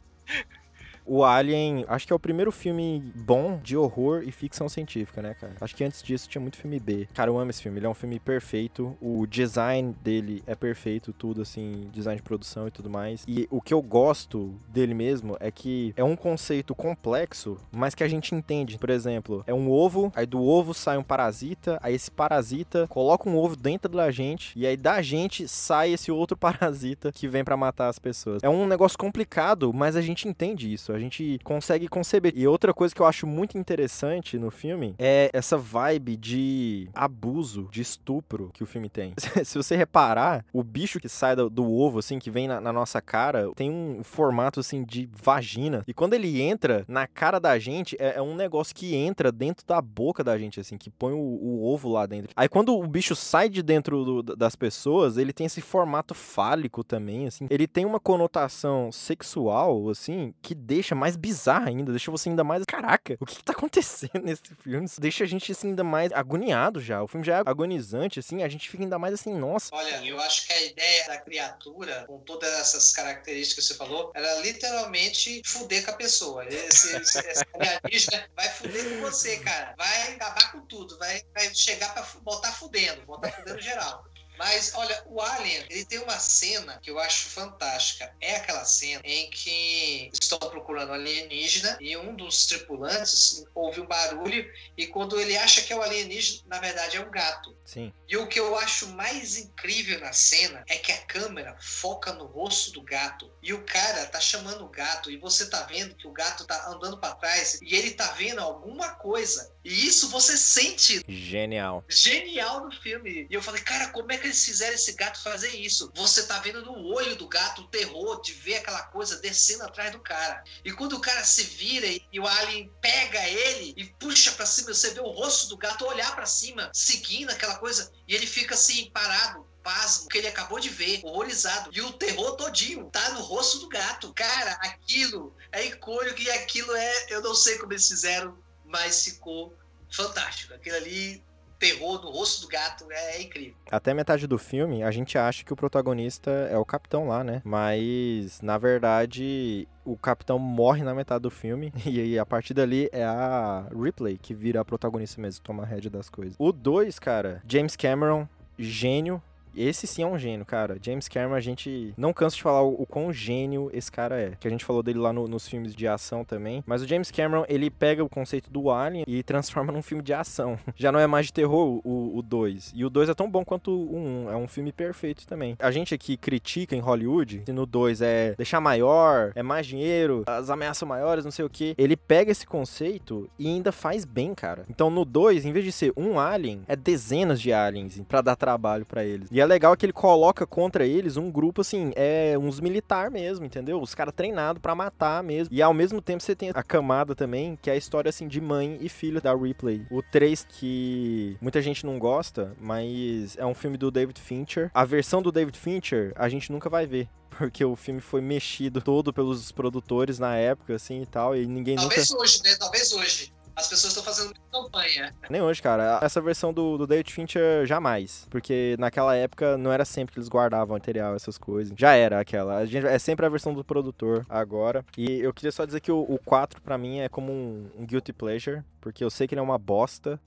O 1.12 1.24
Alien, 1.24 1.84
acho 1.88 2.06
que 2.06 2.12
é 2.12 2.16
o 2.16 2.20
primeiro 2.20 2.52
filme 2.52 3.02
bom 3.16 3.58
de 3.64 3.76
horror 3.76 4.22
e 4.24 4.30
ficção 4.30 4.68
científica, 4.68 5.20
né, 5.20 5.34
cara? 5.34 5.54
Acho 5.60 5.74
que 5.74 5.82
antes 5.82 6.04
disso 6.04 6.28
tinha 6.28 6.40
muito 6.40 6.56
filme 6.56 6.78
B. 6.78 7.08
Cara, 7.12 7.28
eu 7.28 7.36
amo 7.36 7.50
esse 7.50 7.60
filme, 7.60 7.80
ele 7.80 7.86
é 7.86 7.88
um 7.88 7.94
filme 7.94 8.20
perfeito. 8.20 8.96
O 9.00 9.26
design 9.26 9.92
dele 10.04 10.40
é 10.46 10.54
perfeito, 10.54 11.12
tudo 11.12 11.42
assim, 11.42 11.90
design 11.92 12.16
de 12.16 12.22
produção 12.22 12.68
e 12.68 12.70
tudo 12.70 12.88
mais. 12.88 13.24
E 13.26 13.48
o 13.50 13.60
que 13.60 13.74
eu 13.74 13.82
gosto 13.82 14.54
dele 14.68 14.94
mesmo 14.94 15.36
é 15.40 15.50
que 15.50 15.92
é 15.96 16.04
um 16.04 16.14
conceito 16.14 16.76
complexo, 16.76 17.56
mas 17.72 17.92
que 17.92 18.04
a 18.04 18.08
gente 18.08 18.32
entende. 18.32 18.78
Por 18.78 18.90
exemplo, 18.90 19.42
é 19.48 19.52
um 19.52 19.68
ovo, 19.68 20.12
aí 20.14 20.26
do 20.26 20.40
ovo 20.40 20.72
sai 20.72 20.96
um 20.96 21.02
parasita, 21.02 21.76
aí 21.82 21.92
esse 21.92 22.08
parasita 22.12 22.86
coloca 22.86 23.28
um 23.28 23.36
ovo 23.36 23.56
dentro 23.56 23.90
da 23.90 24.12
gente, 24.12 24.56
e 24.56 24.64
aí 24.64 24.76
da 24.76 25.02
gente 25.02 25.48
sai 25.48 25.92
esse 25.92 26.12
outro 26.12 26.36
parasita 26.38 27.10
que 27.10 27.26
vem 27.26 27.42
pra 27.42 27.56
matar 27.56 27.88
as 27.88 27.98
pessoas. 27.98 28.44
É 28.44 28.48
um 28.48 28.64
negócio 28.64 28.96
complicado, 28.96 29.72
mas 29.72 29.96
a 29.96 30.00
gente 30.00 30.28
entende 30.28 30.72
isso, 30.72 30.99
gente 31.00 31.38
consegue 31.44 31.88
conceber. 31.88 32.32
E 32.36 32.46
outra 32.46 32.72
coisa 32.74 32.94
que 32.94 33.00
eu 33.00 33.06
acho 33.06 33.26
muito 33.26 33.56
interessante 33.58 34.38
no 34.38 34.50
filme 34.50 34.94
é 34.98 35.30
essa 35.32 35.56
vibe 35.56 36.16
de 36.16 36.88
abuso, 36.94 37.68
de 37.70 37.80
estupro 37.80 38.50
que 38.52 38.62
o 38.62 38.66
filme 38.66 38.88
tem. 38.88 39.12
Se 39.44 39.56
você 39.56 39.76
reparar, 39.76 40.44
o 40.52 40.62
bicho 40.62 41.00
que 41.00 41.08
sai 41.08 41.34
do, 41.36 41.48
do 41.50 41.70
ovo, 41.70 41.98
assim, 41.98 42.18
que 42.18 42.30
vem 42.30 42.46
na, 42.48 42.60
na 42.60 42.72
nossa 42.72 43.00
cara, 43.00 43.50
tem 43.54 43.70
um 43.70 44.02
formato, 44.02 44.60
assim, 44.60 44.84
de 44.84 45.08
vagina. 45.12 45.82
E 45.86 45.94
quando 45.94 46.14
ele 46.14 46.40
entra 46.40 46.84
na 46.88 47.06
cara 47.06 47.38
da 47.38 47.58
gente, 47.58 47.96
é, 47.98 48.16
é 48.16 48.22
um 48.22 48.34
negócio 48.34 48.74
que 48.74 48.94
entra 48.94 49.30
dentro 49.32 49.66
da 49.66 49.80
boca 49.80 50.22
da 50.22 50.36
gente, 50.38 50.60
assim, 50.60 50.76
que 50.76 50.90
põe 50.90 51.12
o, 51.12 51.18
o 51.18 51.64
ovo 51.72 51.88
lá 51.90 52.06
dentro. 52.06 52.30
Aí 52.36 52.48
quando 52.48 52.76
o 52.76 52.86
bicho 52.86 53.14
sai 53.16 53.48
de 53.48 53.62
dentro 53.62 54.04
do- 54.22 54.36
das 54.36 54.54
pessoas, 54.56 55.16
ele 55.16 55.32
tem 55.32 55.46
esse 55.46 55.60
formato 55.60 56.14
fálico 56.14 56.82
também, 56.84 57.26
assim. 57.26 57.46
Ele 57.50 57.66
tem 57.66 57.84
uma 57.84 58.00
conotação 58.00 58.90
sexual, 58.92 59.88
assim, 59.88 60.32
que 60.42 60.54
deixa 60.54 60.89
mais 60.94 61.16
bizarra 61.16 61.68
ainda, 61.68 61.90
deixa 61.90 62.10
você 62.10 62.28
ainda 62.28 62.44
mais. 62.44 62.64
Caraca, 62.64 63.16
o 63.20 63.26
que, 63.26 63.36
que 63.36 63.44
tá 63.44 63.52
acontecendo 63.52 64.22
nesse 64.22 64.42
filme? 64.62 64.86
Isso 64.86 65.00
deixa 65.00 65.24
a 65.24 65.26
gente, 65.26 65.50
assim, 65.52 65.68
ainda 65.68 65.84
mais 65.84 66.12
agoniado 66.12 66.80
já. 66.80 67.02
O 67.02 67.08
filme 67.08 67.24
já 67.24 67.38
é 67.38 67.42
agonizante, 67.44 68.18
assim, 68.18 68.42
a 68.42 68.48
gente 68.48 68.68
fica 68.68 68.82
ainda 68.82 68.98
mais 68.98 69.14
assim, 69.14 69.34
nossa. 69.34 69.74
Olha, 69.74 70.04
eu 70.04 70.20
acho 70.20 70.46
que 70.46 70.52
a 70.52 70.62
ideia 70.62 71.06
da 71.06 71.18
criatura, 71.18 72.04
com 72.06 72.18
todas 72.20 72.52
essas 72.54 72.92
características 72.92 73.66
que 73.66 73.72
você 73.72 73.78
falou, 73.78 74.12
era 74.14 74.40
literalmente 74.40 75.42
fuder 75.44 75.84
com 75.84 75.90
a 75.90 75.94
pessoa. 75.94 76.44
Esse, 76.46 76.96
esse, 76.96 78.10
vai 78.36 78.48
fuder 78.48 78.88
com 78.88 79.00
você, 79.00 79.38
cara. 79.38 79.74
Vai 79.76 80.14
acabar 80.14 80.52
com 80.52 80.60
tudo. 80.62 80.98
Vai, 80.98 81.22
vai 81.34 81.54
chegar 81.54 81.92
pra 81.92 82.06
botar 82.22 82.52
fudendo, 82.52 83.02
botar 83.02 83.30
fudendo 83.32 83.60
geral. 83.60 84.04
Mas, 84.40 84.72
olha, 84.74 85.02
o 85.04 85.20
Alien, 85.20 85.66
ele 85.68 85.84
tem 85.84 85.98
uma 85.98 86.18
cena 86.18 86.78
que 86.80 86.90
eu 86.90 86.98
acho 86.98 87.28
fantástica. 87.28 88.10
É 88.22 88.36
aquela 88.36 88.64
cena 88.64 89.02
em 89.04 89.28
que 89.28 90.10
estão 90.18 90.38
procurando 90.38 90.94
alienígena 90.94 91.76
e 91.78 91.94
um 91.94 92.16
dos 92.16 92.46
tripulantes 92.46 93.44
ouve 93.54 93.82
um 93.82 93.86
barulho 93.86 94.50
e 94.78 94.86
quando 94.86 95.20
ele 95.20 95.36
acha 95.36 95.60
que 95.60 95.74
é 95.74 95.76
o 95.76 95.82
alienígena, 95.82 96.42
na 96.46 96.58
verdade 96.58 96.96
é 96.96 97.00
um 97.02 97.10
gato. 97.10 97.54
Sim. 97.66 97.92
E 98.08 98.16
o 98.16 98.26
que 98.26 98.40
eu 98.40 98.56
acho 98.56 98.88
mais 98.88 99.36
incrível 99.36 100.00
na 100.00 100.14
cena 100.14 100.64
é 100.68 100.76
que 100.78 100.90
a 100.90 101.02
câmera 101.02 101.54
foca 101.60 102.14
no 102.14 102.24
rosto 102.24 102.72
do 102.72 102.82
gato. 102.82 103.30
E 103.42 103.52
o 103.52 103.62
cara 103.64 104.06
tá 104.06 104.20
chamando 104.20 104.64
o 104.64 104.70
gato 104.70 105.10
e 105.10 105.18
você 105.18 105.50
tá 105.50 105.64
vendo 105.64 105.94
que 105.94 106.08
o 106.08 106.12
gato 106.12 106.46
tá 106.46 106.66
andando 106.66 106.98
pra 106.98 107.14
trás 107.14 107.58
e 107.60 107.76
ele 107.76 107.90
tá 107.90 108.10
vendo 108.12 108.40
alguma 108.40 108.94
coisa. 108.94 109.54
E 109.64 109.86
isso 109.86 110.08
você 110.08 110.36
sente 110.36 111.04
Genial. 111.06 111.84
genial 111.88 112.64
no 112.64 112.72
filme. 112.72 113.26
E 113.28 113.34
eu 113.34 113.42
falei, 113.42 113.60
cara, 113.62 113.88
como 113.88 114.10
é 114.10 114.16
que 114.16 114.26
eles 114.26 114.44
fizeram 114.44 114.74
esse 114.74 114.92
gato 114.92 115.22
fazer 115.22 115.50
isso? 115.50 115.90
Você 115.94 116.26
tá 116.26 116.38
vendo 116.38 116.64
no 116.64 116.86
olho 116.86 117.14
do 117.16 117.28
gato 117.28 117.62
o 117.62 117.66
terror 117.68 118.20
de 118.22 118.32
ver 118.32 118.56
aquela 118.56 118.82
coisa 118.84 119.20
descendo 119.20 119.64
atrás 119.64 119.92
do 119.92 120.00
cara. 120.00 120.42
E 120.64 120.72
quando 120.72 120.94
o 120.94 121.00
cara 121.00 121.22
se 121.24 121.42
vira 121.42 121.86
e, 121.86 122.18
o 122.18 122.26
alien 122.26 122.70
pega 122.80 123.28
ele 123.28 123.74
e 123.76 123.84
puxa 123.84 124.32
pra 124.32 124.46
cima, 124.46 124.72
você 124.72 124.90
vê 124.90 125.00
o 125.00 125.10
rosto 125.10 125.48
do 125.48 125.56
gato 125.56 125.84
olhar 125.84 126.14
pra 126.14 126.26
cima, 126.26 126.70
seguindo 126.72 127.30
aquela 127.30 127.56
coisa, 127.56 127.92
e 128.08 128.14
ele 128.14 128.26
fica 128.26 128.54
assim, 128.54 128.90
parado. 128.90 129.48
Pasmo, 129.62 130.08
que 130.08 130.16
ele 130.16 130.26
acabou 130.26 130.58
de 130.58 130.70
ver, 130.70 131.02
horrorizado. 131.04 131.68
E 131.74 131.82
o 131.82 131.92
terror 131.92 132.34
todinho 132.34 132.86
tá 132.86 133.10
no 133.10 133.20
rosto 133.20 133.58
do 133.58 133.68
gato. 133.68 134.10
Cara, 134.14 134.52
aquilo 134.52 135.36
é 135.52 135.66
icônico 135.66 136.18
e 136.18 136.30
aquilo 136.30 136.74
é. 136.74 137.06
Eu 137.10 137.20
não 137.20 137.34
sei 137.34 137.58
como 137.58 137.70
eles 137.70 137.86
fizeram, 137.86 138.38
mas 138.70 139.04
ficou 139.04 139.54
fantástico. 139.90 140.54
Aquilo 140.54 140.76
ali, 140.76 141.22
terror 141.58 142.02
no 142.02 142.10
rosto 142.10 142.42
do 142.42 142.48
gato, 142.48 142.86
é, 142.90 143.16
é 143.16 143.22
incrível. 143.22 143.54
Até 143.70 143.92
metade 143.92 144.26
do 144.26 144.38
filme, 144.38 144.82
a 144.82 144.90
gente 144.90 145.18
acha 145.18 145.44
que 145.44 145.52
o 145.52 145.56
protagonista 145.56 146.30
é 146.50 146.56
o 146.56 146.64
capitão 146.64 147.08
lá, 147.08 147.22
né? 147.22 147.42
Mas, 147.44 148.40
na 148.40 148.56
verdade, 148.56 149.68
o 149.84 149.96
capitão 149.96 150.38
morre 150.38 150.82
na 150.82 150.94
metade 150.94 151.22
do 151.22 151.30
filme. 151.30 151.72
E 151.90 152.00
aí, 152.00 152.18
a 152.18 152.24
partir 152.24 152.54
dali, 152.54 152.88
é 152.92 153.02
a 153.02 153.66
Ripley 153.74 154.16
que 154.16 154.32
vira 154.32 154.60
a 154.60 154.64
protagonista 154.64 155.20
mesmo, 155.20 155.42
toma 155.42 155.64
a 155.64 155.66
rédea 155.66 155.90
das 155.90 156.08
coisas. 156.08 156.36
O 156.38 156.52
2, 156.52 156.98
cara, 157.00 157.42
James 157.46 157.74
Cameron, 157.74 158.28
gênio. 158.56 159.20
Esse 159.56 159.86
sim 159.86 160.02
é 160.02 160.06
um 160.06 160.18
gênio, 160.18 160.44
cara. 160.46 160.76
James 160.80 161.08
Cameron, 161.08 161.34
a 161.34 161.40
gente 161.40 161.92
não 161.96 162.12
cansa 162.12 162.36
de 162.36 162.42
falar 162.42 162.62
o, 162.62 162.82
o 162.82 162.86
quão 162.86 163.12
gênio 163.12 163.70
esse 163.72 163.90
cara 163.90 164.20
é. 164.20 164.32
Que 164.38 164.46
a 164.48 164.50
gente 164.50 164.64
falou 164.64 164.82
dele 164.82 164.98
lá 164.98 165.12
no- 165.12 165.26
nos 165.28 165.48
filmes 165.48 165.74
de 165.74 165.86
ação 165.86 166.24
também. 166.24 166.62
Mas 166.66 166.82
o 166.82 166.86
James 166.86 167.10
Cameron, 167.10 167.44
ele 167.48 167.70
pega 167.70 168.02
o 168.04 168.08
conceito 168.08 168.50
do 168.50 168.70
Alien 168.70 169.04
e 169.06 169.22
transforma 169.24 169.72
num 169.72 169.82
filme 169.82 170.02
de 170.02 170.12
ação. 170.12 170.58
Já 170.76 170.90
não 170.92 171.00
é 171.00 171.06
mais 171.06 171.26
de 171.26 171.32
terror 171.32 171.80
o 171.84 172.22
2. 172.22 172.72
E 172.74 172.84
o 172.84 172.90
2 172.90 173.08
é 173.08 173.14
tão 173.14 173.30
bom 173.30 173.44
quanto 173.44 173.70
o 173.70 173.96
1. 173.96 173.98
Um. 174.26 174.30
É 174.30 174.36
um 174.36 174.46
filme 174.48 174.72
perfeito 174.72 175.26
também. 175.26 175.56
A 175.58 175.70
gente 175.70 175.94
aqui 175.94 176.16
critica 176.16 176.74
em 176.76 176.80
Hollywood, 176.80 177.42
se 177.46 177.52
no 177.52 177.66
2 177.66 178.00
é 178.02 178.34
deixar 178.36 178.60
maior, 178.60 179.32
é 179.34 179.42
mais 179.42 179.66
dinheiro, 179.66 180.24
as 180.26 180.50
ameaças 180.50 180.86
maiores, 180.88 181.24
não 181.24 181.30
sei 181.32 181.44
o 181.44 181.50
que. 181.50 181.74
Ele 181.76 181.96
pega 181.96 182.30
esse 182.30 182.46
conceito 182.46 183.28
e 183.38 183.46
ainda 183.46 183.72
faz 183.72 184.04
bem, 184.04 184.34
cara. 184.34 184.64
Então 184.70 184.90
no 184.90 185.04
2, 185.04 185.44
em 185.44 185.52
vez 185.52 185.64
de 185.64 185.72
ser 185.72 185.92
um 185.96 186.18
alien, 186.18 186.62
é 186.68 186.76
dezenas 186.76 187.40
de 187.40 187.52
aliens 187.52 188.00
pra 188.08 188.20
dar 188.20 188.36
trabalho 188.36 188.84
pra 188.86 189.04
eles. 189.04 189.28
E 189.30 189.39
é 189.40 189.46
legal 189.46 189.76
que 189.76 189.86
ele 189.86 189.92
coloca 189.92 190.46
contra 190.46 190.86
eles 190.86 191.16
um 191.16 191.30
grupo 191.30 191.60
assim, 191.60 191.92
é 191.96 192.36
uns 192.38 192.60
militar 192.60 193.10
mesmo, 193.10 193.44
entendeu? 193.44 193.80
Os 193.80 193.94
caras 193.94 194.14
treinados 194.14 194.60
pra 194.60 194.74
matar 194.74 195.22
mesmo. 195.22 195.54
E 195.54 195.62
ao 195.62 195.74
mesmo 195.74 196.00
tempo 196.00 196.22
você 196.22 196.34
tem 196.34 196.50
a 196.54 196.62
camada 196.62 197.14
também, 197.14 197.58
que 197.60 197.70
é 197.70 197.74
a 197.74 197.76
história 197.76 198.08
assim 198.08 198.28
de 198.28 198.40
mãe 198.40 198.78
e 198.80 198.88
filho 198.88 199.20
da 199.20 199.34
Ripley. 199.34 199.86
O 199.90 200.02
3 200.02 200.46
que 200.48 201.36
muita 201.40 201.60
gente 201.62 201.84
não 201.84 201.98
gosta, 201.98 202.54
mas 202.60 203.36
é 203.36 203.46
um 203.46 203.54
filme 203.54 203.76
do 203.76 203.90
David 203.90 204.20
Fincher. 204.20 204.70
A 204.74 204.84
versão 204.84 205.22
do 205.22 205.32
David 205.32 205.58
Fincher 205.58 206.12
a 206.16 206.28
gente 206.28 206.50
nunca 206.50 206.68
vai 206.68 206.86
ver. 206.86 207.08
Porque 207.30 207.64
o 207.64 207.76
filme 207.76 208.00
foi 208.00 208.20
mexido 208.20 208.82
todo 208.82 209.12
pelos 209.12 209.50
produtores 209.52 210.18
na 210.18 210.36
época, 210.36 210.74
assim 210.74 211.02
e 211.02 211.06
tal, 211.06 211.34
e 211.34 211.46
ninguém 211.46 211.76
nunca. 211.76 211.88
Talvez 211.88 212.10
hoje, 212.10 212.42
né? 212.44 212.56
Talvez 212.56 212.92
hoje. 212.92 213.32
As 213.56 213.68
pessoas 213.68 213.92
estão 213.94 214.02
fazendo 214.02 214.34
campanha. 214.50 215.14
Nem 215.28 215.40
hoje, 215.40 215.60
cara. 215.62 215.98
Essa 216.02 216.20
versão 216.20 216.52
do, 216.52 216.78
do 216.78 216.86
David 216.86 217.12
Fincher, 217.12 217.66
jamais. 217.66 218.26
Porque 218.30 218.76
naquela 218.78 219.14
época 219.14 219.56
não 219.56 219.72
era 219.72 219.84
sempre 219.84 220.12
que 220.12 220.18
eles 220.18 220.28
guardavam 220.28 220.74
material, 220.74 221.14
essas 221.14 221.36
coisas. 221.36 221.72
Já 221.76 221.92
era 221.92 222.20
aquela. 222.20 222.56
A 222.56 222.66
gente, 222.66 222.86
é 222.86 222.98
sempre 222.98 223.26
a 223.26 223.28
versão 223.28 223.52
do 223.52 223.64
produtor 223.64 224.24
agora. 224.28 224.84
E 224.96 225.20
eu 225.20 225.32
queria 225.32 225.52
só 225.52 225.64
dizer 225.64 225.80
que 225.80 225.92
o, 225.92 226.00
o 226.00 226.18
4, 226.24 226.60
pra 226.62 226.78
mim, 226.78 227.00
é 227.00 227.08
como 227.08 227.32
um, 227.32 227.66
um 227.78 227.86
guilty 227.86 228.12
pleasure. 228.12 228.62
Porque 228.80 229.04
eu 229.04 229.10
sei 229.10 229.26
que 229.28 229.34
ele 229.34 229.40
é 229.40 229.42
uma 229.42 229.58
bosta, 229.58 230.18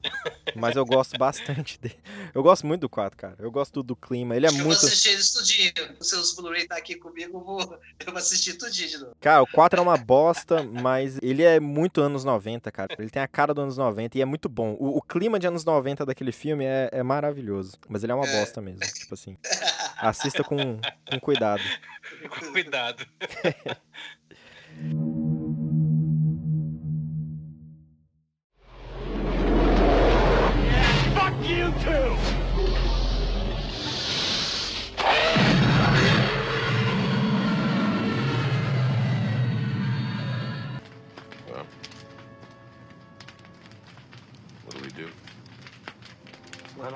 mas 0.55 0.75
eu 0.75 0.86
gosto 0.86 1.17
bastante 1.17 1.79
dele. 1.79 1.98
Eu 2.33 2.43
gosto 2.43 2.65
muito 2.67 2.81
do 2.81 2.89
4, 2.89 3.17
cara. 3.17 3.36
Eu 3.39 3.51
gosto 3.51 3.74
do, 3.75 3.83
do 3.83 3.95
clima. 3.95 4.36
Ele 4.36 4.45
é 4.45 4.50
Acho 4.50 4.57
que 4.57 4.62
Eu 4.62 4.65
muito. 4.67 4.79
vou 4.79 4.88
assistir 4.88 5.17
isso 5.17 5.39
tudinho. 5.39 5.74
Os 6.00 6.10
seus 6.10 6.36
Blu-ray 6.36 6.67
tá 6.67 6.75
aqui 6.77 6.95
comigo, 6.95 7.38
eu 7.38 7.43
vou, 7.43 7.62
eu 7.62 8.05
vou 8.07 8.17
assistir 8.17 8.53
tudinho 8.57 8.89
de 8.89 8.98
novo. 9.00 9.15
Cara, 9.19 9.41
o 9.41 9.48
4 9.48 9.79
é 9.79 9.83
uma 9.83 9.98
bosta, 9.98 10.63
mas 10.63 11.17
ele 11.22 11.43
é 11.43 11.60
muito 11.60 12.01
anos 12.01 12.24
90, 12.24 12.72
cara. 12.72 12.95
Ele 13.00 13.10
tem 13.10 13.22
a 13.22 13.27
cara 13.27 13.53
dos 13.53 13.63
anos 13.63 13.77
90 13.77 14.17
e 14.17 14.22
é 14.22 14.25
muito 14.25 14.48
bom. 14.50 14.75
O, 14.79 14.98
o 14.98 15.01
clima 15.01 15.39
de 15.39 15.48
anos 15.48 15.63
90 15.65 16.05
daquele 16.05 16.31
filme 16.31 16.65
é, 16.65 16.89
é 16.91 17.03
maravilhoso. 17.03 17.74
Mas 17.89 18.03
ele 18.03 18.12
é 18.12 18.15
uma 18.15 18.27
É. 18.27 18.39
bosta 18.39 18.62
mesmo. 18.62 18.79
Tipo 18.93 19.13
assim. 19.13 19.38
Assista 19.98 20.43
com, 20.43 20.79
com 21.10 21.19
cuidado. 21.19 21.62
Cuidado. 22.51 23.05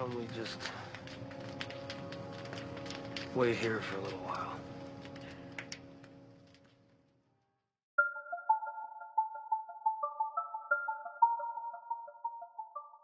don't 0.08 0.20
we 0.20 0.28
just 0.36 0.58
wait 3.36 3.56
here 3.56 3.82
for 3.82 3.98
a 3.98 4.04
little 4.04 4.20
while? 4.20 4.54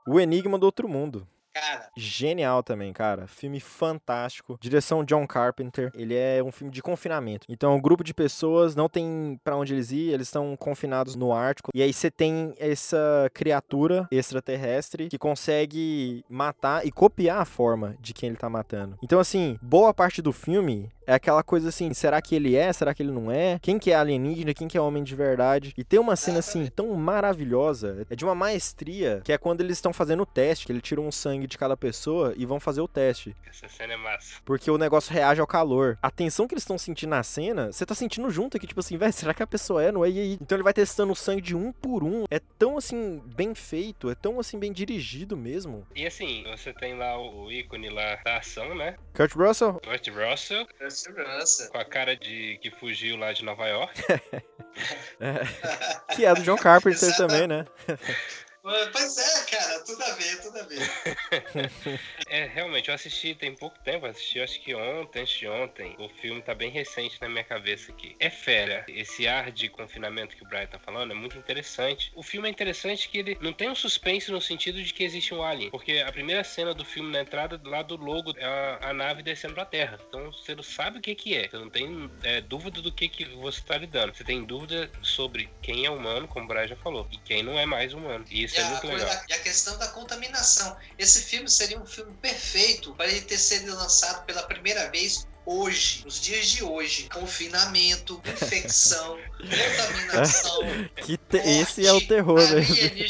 O 0.07 0.19
Enigma 0.19 0.59
do 0.59 0.67
Outro 0.67 0.87
Mundo. 0.87 1.27
Cara, 1.53 1.89
Genial 1.95 2.63
também, 2.63 2.91
cara. 2.91 3.27
Filme 3.27 3.59
fantástico. 3.59 4.57
Direção 4.59 5.03
John 5.03 5.27
Carpenter. 5.27 5.91
Ele 5.93 6.15
é 6.15 6.43
um 6.43 6.51
filme 6.51 6.71
de 6.71 6.81
confinamento. 6.81 7.45
Então, 7.47 7.75
um 7.75 7.81
grupo 7.81 8.03
de 8.03 8.13
pessoas 8.13 8.75
não 8.75 8.89
tem 8.89 9.39
pra 9.43 9.55
onde 9.55 9.73
eles 9.73 9.91
ir, 9.91 10.11
eles 10.11 10.27
estão 10.27 10.55
confinados 10.57 11.15
no 11.15 11.31
Ártico. 11.31 11.71
E 11.73 11.81
aí 11.81 11.93
você 11.93 12.09
tem 12.09 12.55
essa 12.57 13.29
criatura 13.33 14.07
extraterrestre 14.11 15.09
que 15.09 15.17
consegue 15.17 16.25
matar 16.27 16.85
e 16.85 16.91
copiar 16.91 17.41
a 17.41 17.45
forma 17.45 17.95
de 17.99 18.13
quem 18.13 18.29
ele 18.29 18.37
tá 18.37 18.49
matando. 18.49 18.97
Então, 19.03 19.19
assim, 19.19 19.57
boa 19.61 19.93
parte 19.93 20.21
do 20.21 20.33
filme 20.33 20.91
é 21.05 21.13
aquela 21.13 21.43
coisa 21.43 21.69
assim, 21.69 21.93
será 21.93 22.21
que 22.21 22.35
ele 22.35 22.55
é? 22.55 22.71
Será 22.73 22.93
que 22.93 23.01
ele 23.03 23.11
não 23.11 23.31
é? 23.31 23.59
Quem 23.61 23.77
que 23.79 23.91
é 23.91 23.95
alienígena? 23.95 24.53
Quem 24.53 24.67
que 24.67 24.77
é 24.77 24.81
homem 24.81 25.03
de 25.03 25.15
verdade? 25.15 25.73
E 25.77 25.83
tem 25.83 25.99
uma 25.99 26.15
cena 26.15 26.39
assim 26.39 26.67
tão 26.67 26.93
maravilhosa, 26.95 28.05
é 28.09 28.15
de 28.15 28.23
uma 28.23 28.35
maestria, 28.35 29.21
que 29.23 29.31
é 29.31 29.37
quando 29.37 29.61
eles 29.61 29.77
estão 29.77 29.91
fazendo 29.93 30.23
o 30.23 30.25
teste, 30.25 30.65
que 30.65 30.71
ele 30.71 30.81
tira 30.81 31.01
um 31.01 31.11
sangue 31.11 31.47
de 31.47 31.57
cada 31.57 31.75
pessoa 31.75 32.33
e 32.37 32.45
vão 32.45 32.59
fazer 32.59 32.81
o 32.81 32.87
teste, 32.87 33.35
Essa 33.49 33.67
cena 33.67 33.93
é 33.93 33.97
massa. 33.97 34.35
porque 34.45 34.69
o 34.69 34.77
negócio 34.77 35.13
reage 35.13 35.41
ao 35.41 35.47
calor. 35.47 35.97
A 36.01 36.11
tensão 36.11 36.47
que 36.47 36.53
eles 36.53 36.63
estão 36.63 36.77
sentindo 36.77 37.09
na 37.09 37.23
cena, 37.23 37.71
você 37.71 37.85
tá 37.85 37.95
sentindo 37.95 38.29
junto 38.29 38.57
aqui, 38.57 38.67
tipo 38.67 38.79
assim, 38.79 38.97
velho, 38.97 39.13
será 39.13 39.33
que 39.33 39.43
a 39.43 39.47
pessoa 39.47 39.83
é, 39.83 39.91
não 39.91 40.05
é? 40.05 40.09
E 40.09 40.19
aí? 40.19 40.37
Então 40.41 40.55
ele 40.55 40.63
vai 40.63 40.73
testando 40.73 41.11
o 41.11 41.15
sangue 41.15 41.41
de 41.41 41.55
um 41.55 41.71
por 41.71 42.03
um. 42.03 42.25
É 42.29 42.39
tão 42.57 42.77
assim 42.77 43.21
bem 43.35 43.53
feito, 43.55 44.09
é 44.09 44.15
tão 44.15 44.39
assim 44.39 44.59
bem 44.59 44.71
dirigido 44.71 45.35
mesmo. 45.35 45.85
E 45.95 46.05
assim, 46.05 46.43
você 46.49 46.71
tem 46.73 46.97
lá 46.97 47.17
o 47.19 47.51
ícone 47.51 47.89
lá 47.89 48.15
da 48.23 48.37
ação, 48.37 48.75
né? 48.75 48.95
Kurt 49.15 49.33
Russell, 49.33 49.73
Kurt 49.83 50.07
Russell, 50.09 50.67
é 50.93 50.95
segurança. 50.95 51.69
com 51.69 51.77
a 51.77 51.85
cara 51.85 52.15
de 52.15 52.57
que 52.61 52.71
fugiu 52.71 53.17
lá 53.17 53.33
de 53.33 53.43
Nova 53.43 53.67
York. 53.67 54.01
que 56.15 56.25
é 56.25 56.33
do 56.33 56.43
John 56.43 56.57
Carpenter 56.57 57.15
também, 57.17 57.47
né? 57.47 57.65
Pois 58.63 59.17
é, 59.17 59.45
cara, 59.51 59.79
tudo 59.81 60.01
a 60.03 60.11
ver, 60.13 60.41
tudo 60.41 60.57
a 60.57 60.63
ver. 60.63 60.79
É, 62.27 62.45
realmente, 62.45 62.89
eu 62.89 62.95
assisti 62.95 63.35
tem 63.35 63.53
pouco 63.53 63.77
tempo, 63.83 64.07
assisti 64.07 64.39
acho 64.39 64.59
que 64.61 64.73
ontem, 64.73 65.21
antes 65.21 65.37
de 65.37 65.47
ontem. 65.47 65.95
O 65.99 66.09
filme 66.09 66.41
tá 66.41 66.55
bem 66.55 66.71
recente 66.71 67.21
na 67.21 67.29
minha 67.29 67.43
cabeça 67.43 67.91
aqui. 67.91 68.15
É 68.19 68.29
fera. 68.29 68.85
Esse 68.87 69.27
ar 69.27 69.51
de 69.51 69.69
confinamento 69.69 70.35
que 70.35 70.43
o 70.43 70.47
Brian 70.47 70.65
tá 70.65 70.79
falando 70.79 71.11
é 71.11 71.13
muito 71.13 71.37
interessante. 71.37 72.11
O 72.15 72.23
filme 72.23 72.47
é 72.47 72.51
interessante 72.51 73.09
que 73.09 73.19
ele 73.19 73.37
não 73.41 73.53
tem 73.53 73.69
um 73.69 73.75
suspense 73.75 74.31
no 74.31 74.41
sentido 74.41 74.81
de 74.81 74.93
que 74.93 75.03
existe 75.03 75.33
um 75.33 75.43
alien. 75.43 75.69
Porque 75.69 75.99
a 75.99 76.11
primeira 76.11 76.43
cena 76.43 76.73
do 76.73 76.85
filme, 76.85 77.11
na 77.11 77.21
entrada, 77.21 77.59
lá 77.63 77.83
do 77.83 77.97
logo, 77.97 78.33
é 78.37 78.45
a, 78.45 78.89
a 78.89 78.93
nave 78.93 79.21
descendo 79.21 79.53
pra 79.53 79.65
Terra. 79.65 79.99
Então 80.07 80.31
você 80.31 80.55
não 80.55 80.63
sabe 80.63 80.97
o 80.97 81.01
que 81.01 81.13
que 81.13 81.35
é. 81.35 81.49
Você 81.49 81.57
não 81.57 81.69
tem 81.69 82.09
é, 82.23 82.41
dúvida 82.41 82.81
do 82.81 82.91
que 82.91 83.07
que 83.09 83.25
você 83.25 83.61
tá 83.61 83.77
lidando. 83.77 84.15
Você 84.15 84.23
tem 84.23 84.43
dúvida 84.43 84.89
sobre 85.03 85.49
quem 85.61 85.85
é 85.85 85.91
humano, 85.91 86.27
como 86.27 86.45
o 86.45 86.47
Brian 86.47 86.67
já 86.67 86.75
falou, 86.77 87.07
e 87.11 87.17
quem 87.17 87.43
não 87.43 87.59
é 87.59 87.65
mais 87.65 87.93
humano. 87.93 88.25
E 88.31 88.43
isso 88.43 88.52
E 88.53 88.57
é 88.57 88.63
a, 88.63 88.69
muito 88.69 88.81
coisa- 88.81 89.25
e 89.29 89.33
a 89.33 89.39
questão 89.39 89.77
da 89.77 89.87
contaminação. 89.89 90.77
Esse 90.97 91.23
filme 91.23 91.49
seria 91.49 91.79
um 91.79 91.85
filme 91.85 92.15
perfeito 92.17 92.95
para 92.95 93.07
ele 93.07 93.21
ter 93.21 93.37
sido 93.37 93.73
lançado 93.75 94.25
pela 94.25 94.43
primeira 94.43 94.89
vez 94.91 95.25
hoje, 95.45 96.03
nos 96.05 96.19
dias 96.19 96.47
de 96.47 96.63
hoje. 96.63 97.09
Confinamento, 97.09 98.21
infecção, 98.25 99.17
contaminação. 99.39 100.59
Que 101.05 101.17
te- 101.17 101.37
esse 101.37 101.85
é 101.85 101.91
o 101.91 102.05
terror, 102.07 102.39
né? 102.39 102.61
entendeu? 102.61 103.05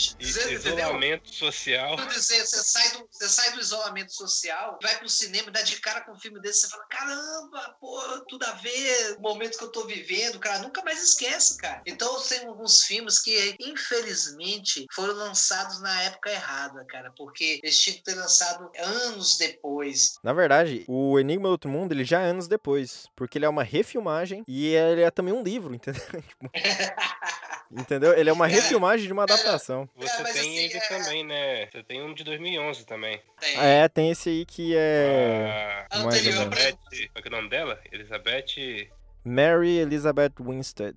isolamento 0.53 1.33
social. 1.33 1.97
Você, 1.97 2.39
você 2.45 2.63
sai 2.63 2.89
do, 2.91 3.07
você 3.11 3.29
sai 3.29 3.51
do 3.51 3.59
isolamento 3.59 4.13
social, 4.13 4.77
vai 4.81 4.97
pro 4.97 5.09
cinema, 5.09 5.51
dá 5.51 5.61
de 5.61 5.77
cara 5.79 6.01
com 6.01 6.13
um 6.13 6.19
filme 6.19 6.39
desse, 6.41 6.61
você 6.61 6.69
fala: 6.69 6.85
caramba, 6.89 7.75
pô, 7.79 8.01
tudo 8.27 8.43
a 8.45 8.53
ver, 8.53 9.15
o 9.17 9.21
momento 9.21 9.57
que 9.57 9.63
eu 9.63 9.71
tô 9.71 9.85
vivendo, 9.85 10.39
cara, 10.39 10.59
nunca 10.59 10.83
mais 10.83 11.01
esquece, 11.03 11.57
cara. 11.57 11.81
Então 11.85 12.19
tem 12.21 12.45
alguns 12.47 12.83
filmes 12.83 13.19
que, 13.19 13.55
infelizmente, 13.59 14.85
foram 14.93 15.13
lançados 15.15 15.81
na 15.81 16.01
época 16.03 16.31
errada, 16.31 16.83
cara, 16.85 17.11
porque 17.17 17.59
eles 17.63 17.79
tinham 17.81 17.97
que 17.97 18.03
ter 18.03 18.15
lançado 18.15 18.69
anos 18.77 19.37
depois. 19.37 20.13
Na 20.23 20.33
verdade, 20.33 20.83
o 20.87 21.19
Enigma 21.19 21.47
do 21.47 21.51
Outro 21.51 21.69
Mundo, 21.69 21.91
ele 21.93 22.03
já 22.05 22.22
anos 22.23 22.47
depois, 22.47 23.07
porque 23.15 23.37
ele 23.37 23.45
é 23.45 23.49
uma 23.49 23.63
refilmagem 23.63 24.43
e 24.47 24.73
ele 24.73 25.01
é 25.01 25.11
também 25.11 25.33
um 25.33 25.43
livro, 25.43 25.73
entendeu? 25.75 26.01
Tipo, 26.01 26.49
entendeu? 27.71 28.13
Ele 28.17 28.29
é 28.29 28.33
uma 28.33 28.47
refilmagem 28.47 29.05
de 29.07 29.13
uma 29.13 29.23
adaptação. 29.23 29.87
Você 29.95 30.21
mas 30.23 30.33
tem 30.33 30.41
assim, 30.41 30.57
ele 30.57 30.77
é- 30.77 30.87
também, 30.87 31.23
né? 31.25 31.65
Você 31.71 31.83
tem 31.83 32.01
um 32.01 32.13
de 32.13 32.23
2011 32.23 32.85
também. 32.85 33.21
Tem. 33.39 33.59
É, 33.59 33.87
tem 33.87 34.11
esse 34.11 34.29
aí 34.29 34.45
que 34.45 34.75
é 34.75 35.85
A 35.89 35.99
mais 35.99 36.05
ou 36.05 36.11
Anterior, 36.11 36.39
menos. 36.49 36.57
Elizabeth, 36.59 36.77
qual 37.11 37.19
é 37.19 37.21
que 37.21 37.27
é 37.27 37.31
o 37.31 37.35
nome 37.35 37.49
dela? 37.49 37.79
Elizabeth. 37.91 38.89
Mary 39.25 39.77
Elizabeth 39.77 40.33
Winstead. 40.39 40.95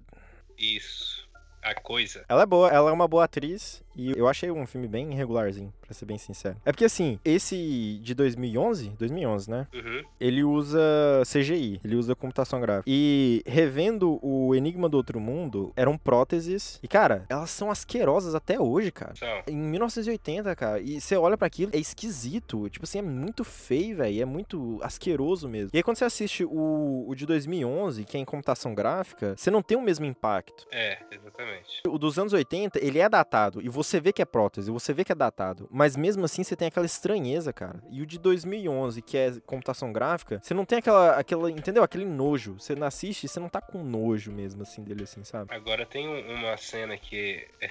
Isso. 0.59 1.27
A 1.63 1.75
coisa. 1.75 2.25
Ela 2.29 2.43
é 2.43 2.47
boa, 2.47 2.69
ela 2.71 2.91
é 2.91 2.93
uma 2.93 3.09
boa 3.09 3.25
atriz 3.25 3.83
e 3.97 4.13
eu 4.17 4.29
achei 4.29 4.51
um 4.51 4.67
filme 4.67 4.87
bem 4.87 5.15
regularzinho, 5.15 5.73
pra 5.81 5.95
ser 5.95 6.05
bem 6.07 6.19
sincero. 6.19 6.57
É 6.65 6.73
porque 6.73 6.85
assim, 6.85 7.19
esse 7.25 7.99
de 8.03 8.15
2011, 8.15 8.91
2011, 8.99 9.51
né? 9.51 9.67
Uhum. 9.75 10.03
Ele 10.21 10.45
usa 10.45 10.81
CGI, 11.25 11.81
ele 11.85 11.97
usa 11.97 12.15
computação 12.15 12.61
gráfica. 12.61 12.85
E 12.87 13.43
revendo 13.47 14.19
o 14.23 14.55
Enigma 14.55 14.89
do 14.89 14.97
Outro 14.97 15.21
Mundo, 15.21 15.73
eram 15.77 15.97
próteses. 15.97 16.79
E 16.83 16.89
cara, 16.89 17.25
elas 17.29 17.51
são 17.51 17.71
asquerosas 17.71 18.35
até 18.35 18.61
hoje, 18.61 18.91
cara. 18.91 19.15
São. 19.17 19.43
Em 19.49 19.57
1980, 19.57 20.55
cara, 20.57 20.81
e 20.81 21.01
você 21.01 21.17
olha 21.17 21.37
pra 21.37 21.47
aquilo, 21.47 21.71
é 21.75 21.79
esquisito. 21.79 22.69
Tipo 22.69 22.85
assim, 22.85 22.99
é 22.99 23.03
muito 23.03 23.45
feio, 23.45 23.97
velho. 23.97 24.23
É 24.23 24.25
muito 24.25 24.79
asqueroso 24.83 25.49
mesmo. 25.49 25.71
E 25.73 25.79
aí, 25.79 25.83
quando 25.83 25.97
você 25.97 26.05
assiste 26.05 26.45
o, 26.45 27.05
o 27.07 27.15
de 27.15 27.27
2011, 27.27 28.05
que 28.05 28.17
é 28.17 28.21
em 28.21 28.25
computação 28.25 28.75
gráfica, 28.75 29.35
você 29.37 29.51
não 29.51 29.63
tem 29.63 29.77
o 29.77 29.83
mesmo 29.83 30.05
impacto. 30.05 30.67
É, 30.73 30.99
exatamente. 31.11 31.83
O 31.87 31.99
dos 31.99 32.19
anos 32.19 32.33
80, 32.33 32.79
ele 32.85 32.99
é 32.99 33.09
datado. 33.09 33.61
E 33.63 33.69
você 33.69 33.86
vê 34.01 34.13
que 34.13 34.21
é 34.21 34.25
prótese, 34.25 34.71
você 34.71 34.93
vê 34.93 35.05
que 35.05 35.13
é 35.13 35.15
datado. 35.15 35.69
Mas 35.71 35.97
mesmo 35.97 36.25
assim, 36.25 36.43
você 36.43 36.57
tem 36.57 36.69
aquela 36.69 36.87
estranheza, 36.87 37.53
cara. 37.53 37.83
E 37.91 38.03
o 38.03 38.07
de 38.07 38.19
2011, 38.19 39.01
que 39.03 39.17
é 39.17 39.33
computação 39.47 39.93
gráfica, 39.93 40.41
você 40.43 40.53
não 40.55 40.65
tem 40.65 40.79
aquela, 40.79 41.17
aquela 41.19 41.51
entendeu? 41.51 41.83
Aquele 41.83 42.05
nojo. 42.05 42.55
Você 42.59 42.75
não 42.75 42.87
assiste 42.87 43.25
e 43.25 43.29
você 43.29 43.39
não 43.41 43.49
tá 43.49 43.61
com 43.61 43.83
nojo 43.83 44.33
mesmo, 44.33 44.63
assim, 44.63 44.83
dele, 44.83 45.05
assim, 45.05 45.23
sabe? 45.25 45.55
Agora 45.55 45.85
tem 45.87 46.09
um- 46.09 46.35
uma 46.35 46.57
cena 46.57 46.97
que 46.97 47.47
é 47.61 47.69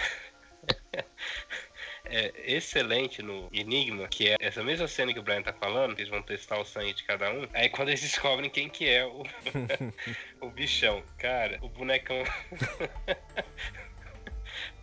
excelente 2.55 3.21
no 3.21 3.49
Enigma, 3.51 4.07
que 4.07 4.29
é 4.29 4.35
essa 4.39 4.63
mesma 4.63 4.87
cena 4.87 5.13
que 5.13 5.19
o 5.19 5.23
Brian 5.23 5.41
tá 5.41 5.53
falando, 5.53 5.95
que 5.95 6.01
eles 6.01 6.11
vão 6.11 6.21
testar 6.21 6.59
o 6.59 6.65
sangue 6.65 6.93
de 6.93 7.03
cada 7.03 7.31
um. 7.31 7.47
Aí 7.53 7.69
quando 7.69 7.89
eles 7.89 8.01
descobrem 8.01 8.49
quem 8.49 8.69
que 8.69 8.87
é 8.87 9.05
o, 9.05 9.23
o 10.41 10.49
bichão, 10.49 11.03
cara, 11.17 11.57
o 11.61 11.69
bonecão. 11.69 12.23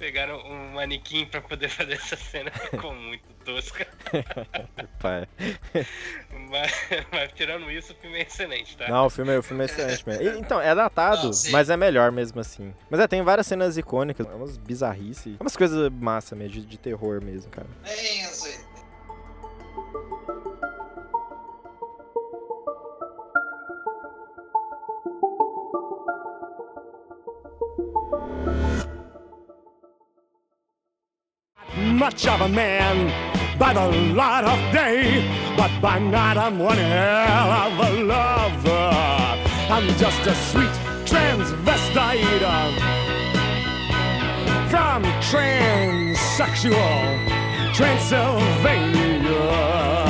Pegaram 0.03 0.37
um 0.45 0.73
manequim 0.73 1.25
pra 1.27 1.41
poder 1.41 1.69
fazer 1.71 1.93
essa 1.93 2.17
cena, 2.17 2.51
ficou 2.51 2.91
muito 2.93 3.23
tosca. 3.45 3.87
Pai. 4.99 5.29
Mas, 6.51 6.73
mas 7.13 7.33
tirando 7.35 7.71
isso, 7.71 7.93
o 7.93 7.97
filme 7.97 8.19
é 8.19 8.23
excelente, 8.23 8.77
tá? 8.77 8.89
Não, 8.89 9.07
o 9.07 9.11
filme, 9.11 9.33
é- 9.33 9.39
o 9.39 9.43
filme 9.45 9.63
é 9.63 9.67
excelente 9.67 10.05
mesmo. 10.09 10.23
E, 10.25 10.39
Então, 10.41 10.61
é 10.61 10.75
datado, 10.75 11.31
Não, 11.31 11.53
mas 11.53 11.71
é 11.71 11.77
melhor 11.77 12.11
mesmo 12.11 12.41
assim. 12.41 12.75
Mas 12.91 12.99
é, 12.99 13.07
tem 13.07 13.23
várias 13.23 13.47
cenas 13.47 13.79
icônicas, 13.79 14.27
é 14.27 14.31
umas 14.35 14.57
bizarrices. 14.57 15.37
É 15.39 15.43
umas 15.43 15.57
coisas 15.57 15.89
massa 15.93 16.35
mesmo, 16.35 16.55
de, 16.55 16.67
de 16.67 16.79
terror 16.79 17.23
mesmo, 17.23 17.49
cara. 17.53 17.69
Bem, 17.85 18.25
Azuê. 18.25 18.59
Much 32.03 32.27
of 32.27 32.41
a 32.41 32.49
man 32.49 33.07
by 33.61 33.73
the 33.73 33.87
light 34.13 34.43
of 34.43 34.59
day, 34.75 35.23
but 35.57 35.71
by 35.81 36.01
night 36.01 36.37
I'm 36.37 36.59
one 36.59 36.77
hell 36.77 37.53
of 37.63 37.79
a 37.79 37.93
lover. 38.03 38.91
I'm 39.71 39.87
just 40.03 40.27
a 40.27 40.35
sweet 40.51 40.75
transvestite 41.07 42.75
from 44.69 45.05
transsexual 45.31 47.23
Transylvania. 47.73 50.02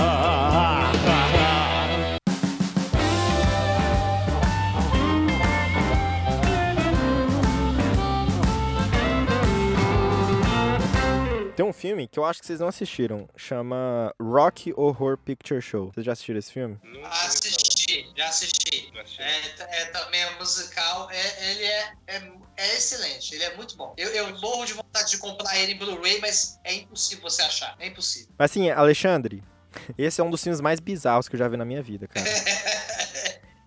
Filme 11.82 12.06
que 12.06 12.16
eu 12.16 12.24
acho 12.24 12.40
que 12.40 12.46
vocês 12.46 12.60
não 12.60 12.68
assistiram, 12.68 13.28
chama 13.36 14.14
Rock 14.20 14.72
Horror 14.76 15.18
Picture 15.18 15.60
Show. 15.60 15.90
Vocês 15.92 16.06
já 16.06 16.12
assistiram 16.12 16.38
esse 16.38 16.52
filme? 16.52 16.78
Nunca 16.84 16.96
ouvi 16.96 17.02
falar. 17.02 17.26
Assisti, 17.26 18.12
já 18.16 18.28
assisti. 18.28 18.92
Assisti. 19.00 19.20
É, 19.20 19.82
é 19.82 19.84
também 19.86 20.20
é 20.20 20.38
musical, 20.38 21.10
é, 21.10 21.50
ele 21.50 21.64
é, 21.64 21.92
é, 22.06 22.32
é 22.56 22.76
excelente, 22.76 23.34
ele 23.34 23.42
é 23.42 23.56
muito 23.56 23.76
bom. 23.76 23.92
Eu, 23.96 24.10
eu 24.10 24.38
morro 24.38 24.64
de 24.64 24.74
vontade 24.74 25.10
de 25.10 25.18
comprar 25.18 25.58
ele 25.58 25.72
em 25.72 25.76
Blu-ray, 25.76 26.20
mas 26.20 26.60
é 26.62 26.72
impossível 26.74 27.28
você 27.28 27.42
achar, 27.42 27.74
é 27.80 27.88
impossível. 27.88 28.32
Mas 28.38 28.52
assim, 28.52 28.70
Alexandre, 28.70 29.42
esse 29.98 30.20
é 30.20 30.24
um 30.24 30.30
dos 30.30 30.40
filmes 30.40 30.60
mais 30.60 30.78
bizarros 30.78 31.28
que 31.28 31.34
eu 31.34 31.38
já 31.38 31.48
vi 31.48 31.56
na 31.56 31.64
minha 31.64 31.82
vida, 31.82 32.06
cara. 32.06 32.24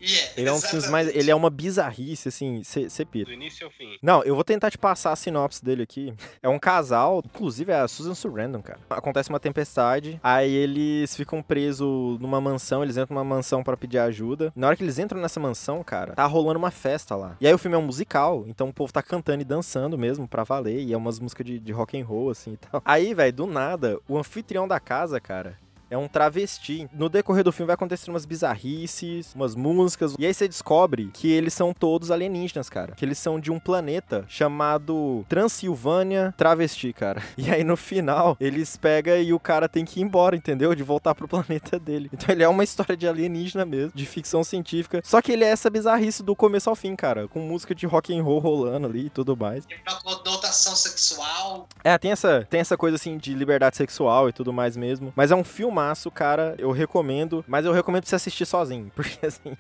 é. 0.06 0.34
Ele 0.38 0.50
é 0.50 0.52
um 0.52 0.56
dos 0.56 0.70
filmes 0.70 0.90
mais. 0.90 1.16
Ele 1.16 1.32
é 1.32 1.36
uma 1.36 1.50
bizarrice, 1.50 2.30
assim, 2.30 2.62
você 2.64 3.06
pira. 3.06 3.26
Do 3.26 3.34
início 3.34 3.66
ao 3.66 3.72
fim. 3.72 3.98
Não, 4.02 4.24
eu 4.24 4.36
vou 4.36 4.44
tentar 4.44 4.70
te 4.72 4.78
passar 4.78 5.12
a 5.12 5.16
sinopse 5.16 5.64
dele 5.64 5.84
aqui. 5.84 6.14
É 6.44 6.50
um 6.50 6.60
casal, 6.60 7.24
inclusive 7.26 7.72
é 7.72 7.80
a 7.80 7.88
Susan 7.88 8.14
Sarandon, 8.14 8.62
cara. 8.62 8.80
Acontece 8.90 9.30
uma 9.30 9.40
tempestade, 9.40 10.20
aí 10.22 10.54
eles 10.54 11.16
ficam 11.16 11.42
presos 11.42 12.20
numa 12.20 12.40
mansão, 12.40 12.84
eles 12.84 12.98
entram 12.98 13.16
numa 13.16 13.24
mansão 13.24 13.64
pra 13.64 13.76
pedir 13.76 13.98
ajuda. 13.98 14.54
Na 14.56 14.68
hora 14.68 14.76
que 14.76 14.84
eles 14.84 15.00
entram 15.00 15.20
nessa 15.20 15.40
mansão, 15.40 15.84
cara, 15.84 16.14
tá 16.14 16.26
rolando 16.26 16.60
uma 16.60 16.70
festa 16.70 17.16
lá. 17.16 17.36
E 17.42 17.48
aí 17.48 17.54
o 17.54 17.58
filme 17.58 17.76
é 17.76 17.80
um 17.80 17.86
musical, 17.86 18.44
então 18.48 18.70
o 18.70 18.74
povo 18.74 18.94
tá 18.94 19.02
cantando 19.02 19.42
e 19.42 19.46
dançando 19.46 19.98
mesmo 19.98 20.28
pra 20.28 20.44
valer, 20.44 20.82
e 20.82 20.94
é 20.94 20.98
umas 20.98 21.20
músicas 21.20 21.46
de, 21.46 21.60
de 21.60 21.72
rock 21.72 22.00
and 22.00 22.06
roll 22.06 22.30
assim 22.30 22.54
e 22.54 22.58
tal. 22.58 22.82
Aí, 22.86 23.14
velho, 23.14 23.34
do 23.34 23.48
nada, 23.48 24.00
o 24.08 24.18
anfitrião 24.18 24.68
da 24.68 24.80
casa, 24.80 25.20
cara, 25.20 25.58
é 25.90 25.98
um 25.98 26.08
travesti. 26.08 26.88
No 26.94 27.10
decorrer 27.10 27.44
do 27.44 27.52
filme 27.52 27.68
vai 27.68 27.76
acontecer 27.76 28.10
umas 28.10 28.26
bizarrices, 28.26 29.34
umas 29.36 29.56
músicas. 29.56 30.16
E 30.18 30.26
aí 30.26 30.34
você 30.34 30.48
descobre 30.48 31.10
que 31.14 31.32
eles 31.32 31.54
são 31.54 31.74
todos 31.74 32.12
alienígenas, 32.12 32.70
cara. 32.70 32.94
Que 32.94 33.06
eles 33.06 33.18
são 33.18 33.40
de 33.40 33.52
um 33.52 33.60
planeta 33.60 34.26
chamado 34.28 35.26
Transilvânia 35.30 36.34
Travesti, 36.38 36.94
cara. 36.94 37.22
E 37.38 37.52
aí 37.52 37.64
no 37.64 37.78
final, 37.78 38.36
eles 38.40 38.76
pegam 38.76 39.22
e 39.22 39.32
o 39.32 39.40
cara 39.40 39.70
tem 39.70 39.86
que 39.86 40.00
ir 40.00 40.04
embora, 40.04 40.36
entendeu? 40.36 40.74
De 40.74 40.82
voltar 40.82 41.14
pro 41.14 41.28
planeta 41.28 41.78
dele. 41.78 42.10
Então 42.12 42.34
ele 42.34 42.44
é 42.44 42.48
uma 42.48 42.64
história 42.64 42.98
de 42.98 43.08
alienígena 43.08 43.66
mesmo, 43.66 43.92
de 43.94 44.06
ficção 44.06 44.44
científica. 44.44 45.02
Só 45.04 45.22
que 45.22 45.32
ele 45.32 45.44
é 45.44 45.50
essa 45.50 45.70
bizarrice 45.70 46.24
do 46.24 46.36
começo 46.36 46.70
ao 46.70 46.76
fim, 46.76 46.96
cara. 46.96 47.28
Com 47.28 47.40
música 47.42 47.76
de 47.76 47.86
rock 47.86 48.18
and 48.18 48.24
roll 48.24 48.40
rolando 48.40 48.88
ali 48.88 49.08
e 49.08 49.10
tudo 49.10 49.38
mais. 49.38 49.66
Tem 49.66 49.78
conotação 50.04 50.76
sexual. 50.76 51.68
É, 51.84 51.98
tem 51.98 52.12
essa, 52.12 52.48
tem 52.50 52.60
essa 52.60 52.78
coisa 52.78 52.96
assim 52.96 53.18
de 53.18 53.34
liberdade 53.34 53.78
sexual 53.78 54.30
e 54.30 54.34
tudo 54.34 54.52
mais 54.52 54.76
mesmo. 54.76 55.14
Mas 55.16 55.32
é 55.32 55.36
um 55.36 55.44
filmaço, 55.76 56.10
cara. 56.10 56.56
Eu 56.58 56.72
recomendo. 56.72 57.44
Mas 57.48 57.66
eu 57.66 57.74
recomendo 57.74 58.06
você 58.06 58.16
assistir 58.16 58.46
sozinho. 58.46 58.90
Porque 58.96 59.26
assim. 59.26 59.58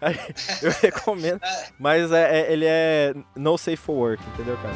eu 0.62 0.70
recomendo. 0.80 1.40
Mas 1.78 2.10
é, 2.10 2.40
é- 2.40 2.52
ele 2.52 2.64
é 2.66 3.14
no 3.36 3.58
safe 3.58 3.76
for 3.76 3.94
work, 3.94 4.22
entendeu, 4.32 4.56
cara? 4.56 4.74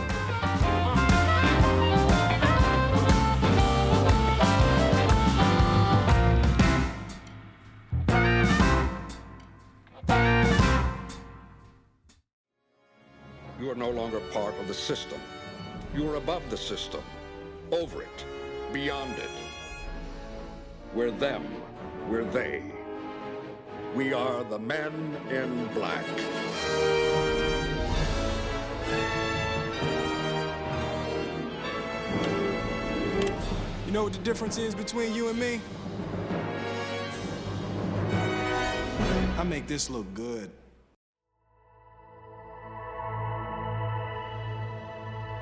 You 13.59 13.71
are 13.71 13.75
no 13.75 13.91
longer 13.91 14.21
part 14.33 14.55
of 14.61 14.69
the 14.69 14.75
system. 14.75 15.19
You 15.95 16.09
are 16.11 16.17
above 16.17 16.49
the 16.51 16.57
system, 16.57 17.01
over 17.73 18.03
it, 18.03 18.27
beyond 18.73 19.13
it. 19.19 19.31
We're 20.95 21.11
them, 21.11 21.45
we're 22.09 22.25
they. 22.25 22.63
We 23.95 24.13
are 24.13 24.45
the 24.45 24.59
men 24.59 25.17
in 25.31 25.67
black. 25.75 26.05
You 33.87 33.93
know 33.93 34.05
what 34.05 34.13
the 34.13 34.19
difference 34.19 34.59
is 34.59 34.75
between 34.75 35.15
you 35.15 35.31
and 35.31 35.39
me? 35.39 35.61
I 39.39 39.45
make 39.45 39.67
this 39.67 39.89
look 39.89 40.13
good. 40.13 40.51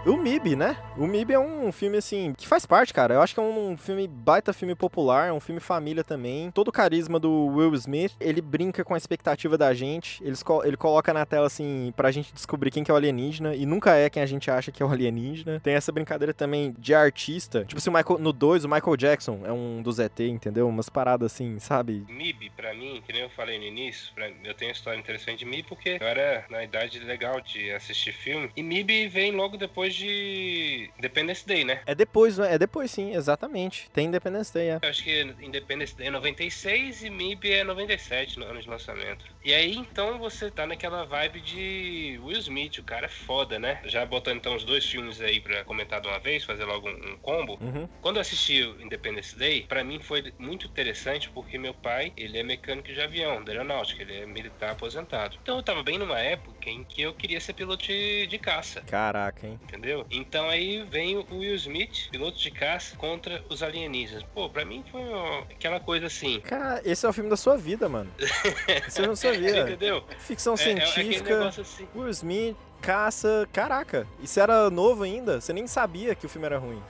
O 0.06 0.16
MIB, 0.16 0.54
né? 0.54 0.76
O 0.96 1.04
MIB 1.04 1.32
é 1.32 1.38
um 1.38 1.72
filme, 1.72 1.96
assim, 1.98 2.32
que 2.38 2.46
faz 2.46 2.64
parte, 2.64 2.94
cara. 2.94 3.14
Eu 3.14 3.20
acho 3.22 3.34
que 3.34 3.40
é 3.40 3.42
um 3.42 3.76
filme 3.76 4.06
baita 4.06 4.52
filme 4.52 4.72
popular, 4.76 5.26
é 5.28 5.32
um 5.32 5.40
filme 5.40 5.60
família 5.60 6.04
também. 6.04 6.48
Todo 6.52 6.68
o 6.68 6.72
carisma 6.72 7.18
do 7.18 7.46
Will 7.48 7.74
Smith, 7.74 8.12
ele 8.20 8.40
brinca 8.40 8.84
com 8.84 8.94
a 8.94 8.96
expectativa 8.96 9.58
da 9.58 9.74
gente. 9.74 10.22
Eles 10.22 10.44
co- 10.44 10.64
ele 10.64 10.76
coloca 10.76 11.12
na 11.12 11.26
tela, 11.26 11.48
assim, 11.48 11.92
pra 11.96 12.12
gente 12.12 12.32
descobrir 12.32 12.70
quem 12.70 12.84
que 12.84 12.90
é 12.90 12.94
o 12.94 12.96
alienígena. 12.96 13.56
E 13.56 13.66
nunca 13.66 13.96
é 13.96 14.08
quem 14.08 14.22
a 14.22 14.26
gente 14.26 14.48
acha 14.48 14.70
que 14.70 14.80
é 14.80 14.86
o 14.86 14.90
alienígena. 14.92 15.58
Tem 15.58 15.74
essa 15.74 15.90
brincadeira 15.90 16.32
também 16.32 16.72
de 16.78 16.94
artista. 16.94 17.64
Tipo 17.64 17.78
assim, 17.78 17.90
o 17.90 17.92
Michael, 17.92 18.20
no 18.20 18.32
2, 18.32 18.64
o 18.64 18.68
Michael 18.68 18.96
Jackson 18.96 19.40
é 19.44 19.50
um 19.50 19.82
dos 19.82 19.98
ET, 19.98 20.20
entendeu? 20.20 20.68
Umas 20.68 20.88
paradas 20.88 21.32
assim, 21.32 21.58
sabe? 21.58 22.04
MIB, 22.08 22.50
pra 22.56 22.72
mim, 22.74 23.02
que 23.04 23.12
nem 23.12 23.22
eu 23.22 23.30
falei 23.30 23.58
no 23.58 23.64
início, 23.64 24.14
pra- 24.14 24.28
eu 24.44 24.54
tenho 24.54 24.70
uma 24.70 24.74
história 24.76 24.98
interessante 25.00 25.40
de 25.40 25.44
MIB 25.46 25.64
porque 25.68 25.98
eu 26.00 26.06
era 26.06 26.44
na 26.48 26.62
idade 26.62 27.00
legal 27.00 27.40
de 27.40 27.72
assistir 27.72 28.12
filme. 28.12 28.50
E 28.56 28.62
MIB 28.62 29.08
vem 29.08 29.32
logo 29.32 29.56
depois 29.56 29.95
de 29.96 30.90
Independence 30.98 31.46
Day, 31.46 31.64
né? 31.64 31.80
É 31.86 31.94
depois, 31.94 32.38
né? 32.38 32.54
É 32.54 32.58
depois, 32.58 32.90
sim, 32.90 33.14
exatamente. 33.14 33.90
Tem 33.92 34.06
Independence 34.06 34.52
Day, 34.52 34.70
é. 34.70 34.78
Eu 34.82 34.88
acho 34.88 35.02
que 35.02 35.22
Independence 35.40 35.94
Day 35.96 36.08
é 36.08 36.10
96 36.10 37.02
e 37.02 37.10
MIB 37.10 37.50
é 37.52 37.64
97 37.64 38.38
no 38.38 38.46
ano 38.46 38.60
de 38.60 38.68
lançamento. 38.68 39.24
E 39.46 39.54
aí, 39.54 39.76
então, 39.76 40.18
você 40.18 40.50
tá 40.50 40.66
naquela 40.66 41.04
vibe 41.04 41.40
de 41.40 42.18
Will 42.20 42.36
Smith, 42.40 42.78
o 42.78 42.82
cara 42.82 43.06
é 43.06 43.08
foda, 43.08 43.60
né? 43.60 43.80
Já 43.84 44.04
botando 44.04 44.38
então 44.38 44.56
os 44.56 44.64
dois 44.64 44.84
filmes 44.84 45.20
aí 45.20 45.38
pra 45.40 45.62
comentar 45.62 46.00
de 46.00 46.08
uma 46.08 46.18
vez, 46.18 46.42
fazer 46.42 46.64
logo 46.64 46.88
um, 46.88 47.12
um 47.12 47.16
combo. 47.18 47.56
Uhum. 47.60 47.88
Quando 48.02 48.16
eu 48.16 48.22
assisti 48.22 48.60
o 48.64 48.82
Independence 48.82 49.38
Day, 49.38 49.62
pra 49.62 49.84
mim 49.84 50.00
foi 50.00 50.32
muito 50.36 50.66
interessante 50.66 51.30
porque 51.30 51.56
meu 51.58 51.72
pai, 51.72 52.12
ele 52.16 52.36
é 52.36 52.42
mecânico 52.42 52.92
de 52.92 53.00
avião, 53.00 53.44
da 53.44 53.52
aeronáutica, 53.52 54.02
ele 54.02 54.16
é 54.16 54.26
militar 54.26 54.72
aposentado. 54.72 55.38
Então 55.40 55.58
eu 55.58 55.62
tava 55.62 55.80
bem 55.84 55.96
numa 55.96 56.18
época 56.18 56.68
em 56.68 56.82
que 56.82 57.02
eu 57.02 57.14
queria 57.14 57.38
ser 57.40 57.52
piloto 57.52 57.84
de, 57.84 58.26
de 58.26 58.38
caça. 58.40 58.80
Caraca, 58.80 59.46
hein? 59.46 59.60
Entendeu? 59.62 60.04
Então 60.10 60.48
aí 60.48 60.82
vem 60.90 61.18
o 61.18 61.24
Will 61.30 61.54
Smith, 61.54 62.08
piloto 62.10 62.36
de 62.36 62.50
caça, 62.50 62.96
contra 62.96 63.44
os 63.48 63.62
alienígenas. 63.62 64.24
Pô, 64.34 64.50
pra 64.50 64.64
mim 64.64 64.82
foi 64.90 65.02
uma- 65.02 65.42
aquela 65.42 65.78
coisa 65.78 66.06
assim. 66.06 66.40
Cara, 66.40 66.82
esse 66.84 67.06
é 67.06 67.08
o 67.08 67.12
filme 67.12 67.30
da 67.30 67.36
sua 67.36 67.56
vida, 67.56 67.88
mano. 67.88 68.10
Esse 68.88 68.98
é 68.98 69.02
o 69.02 69.04
filme 69.04 69.08
da 69.10 69.16
sua 69.16 69.35
vida. 69.38 69.60
Entendeu? 69.60 70.02
Ficção 70.18 70.52
É- 70.52 70.56
é 70.56 70.58
científica, 70.86 71.38
negócio 71.38 71.62
assim. 71.62 71.88
Will 71.94 72.08
Smith, 72.10 72.56
caça. 72.80 73.48
Caraca, 73.52 74.06
isso 74.22 74.38
era 74.40 74.68
novo 74.70 75.02
ainda. 75.02 75.40
Você 75.40 75.52
nem 75.52 75.66
sabia 75.66 76.14
que 76.14 76.26
o 76.26 76.28
filme 76.28 76.46
era 76.46 76.58
ruim. 76.58 76.82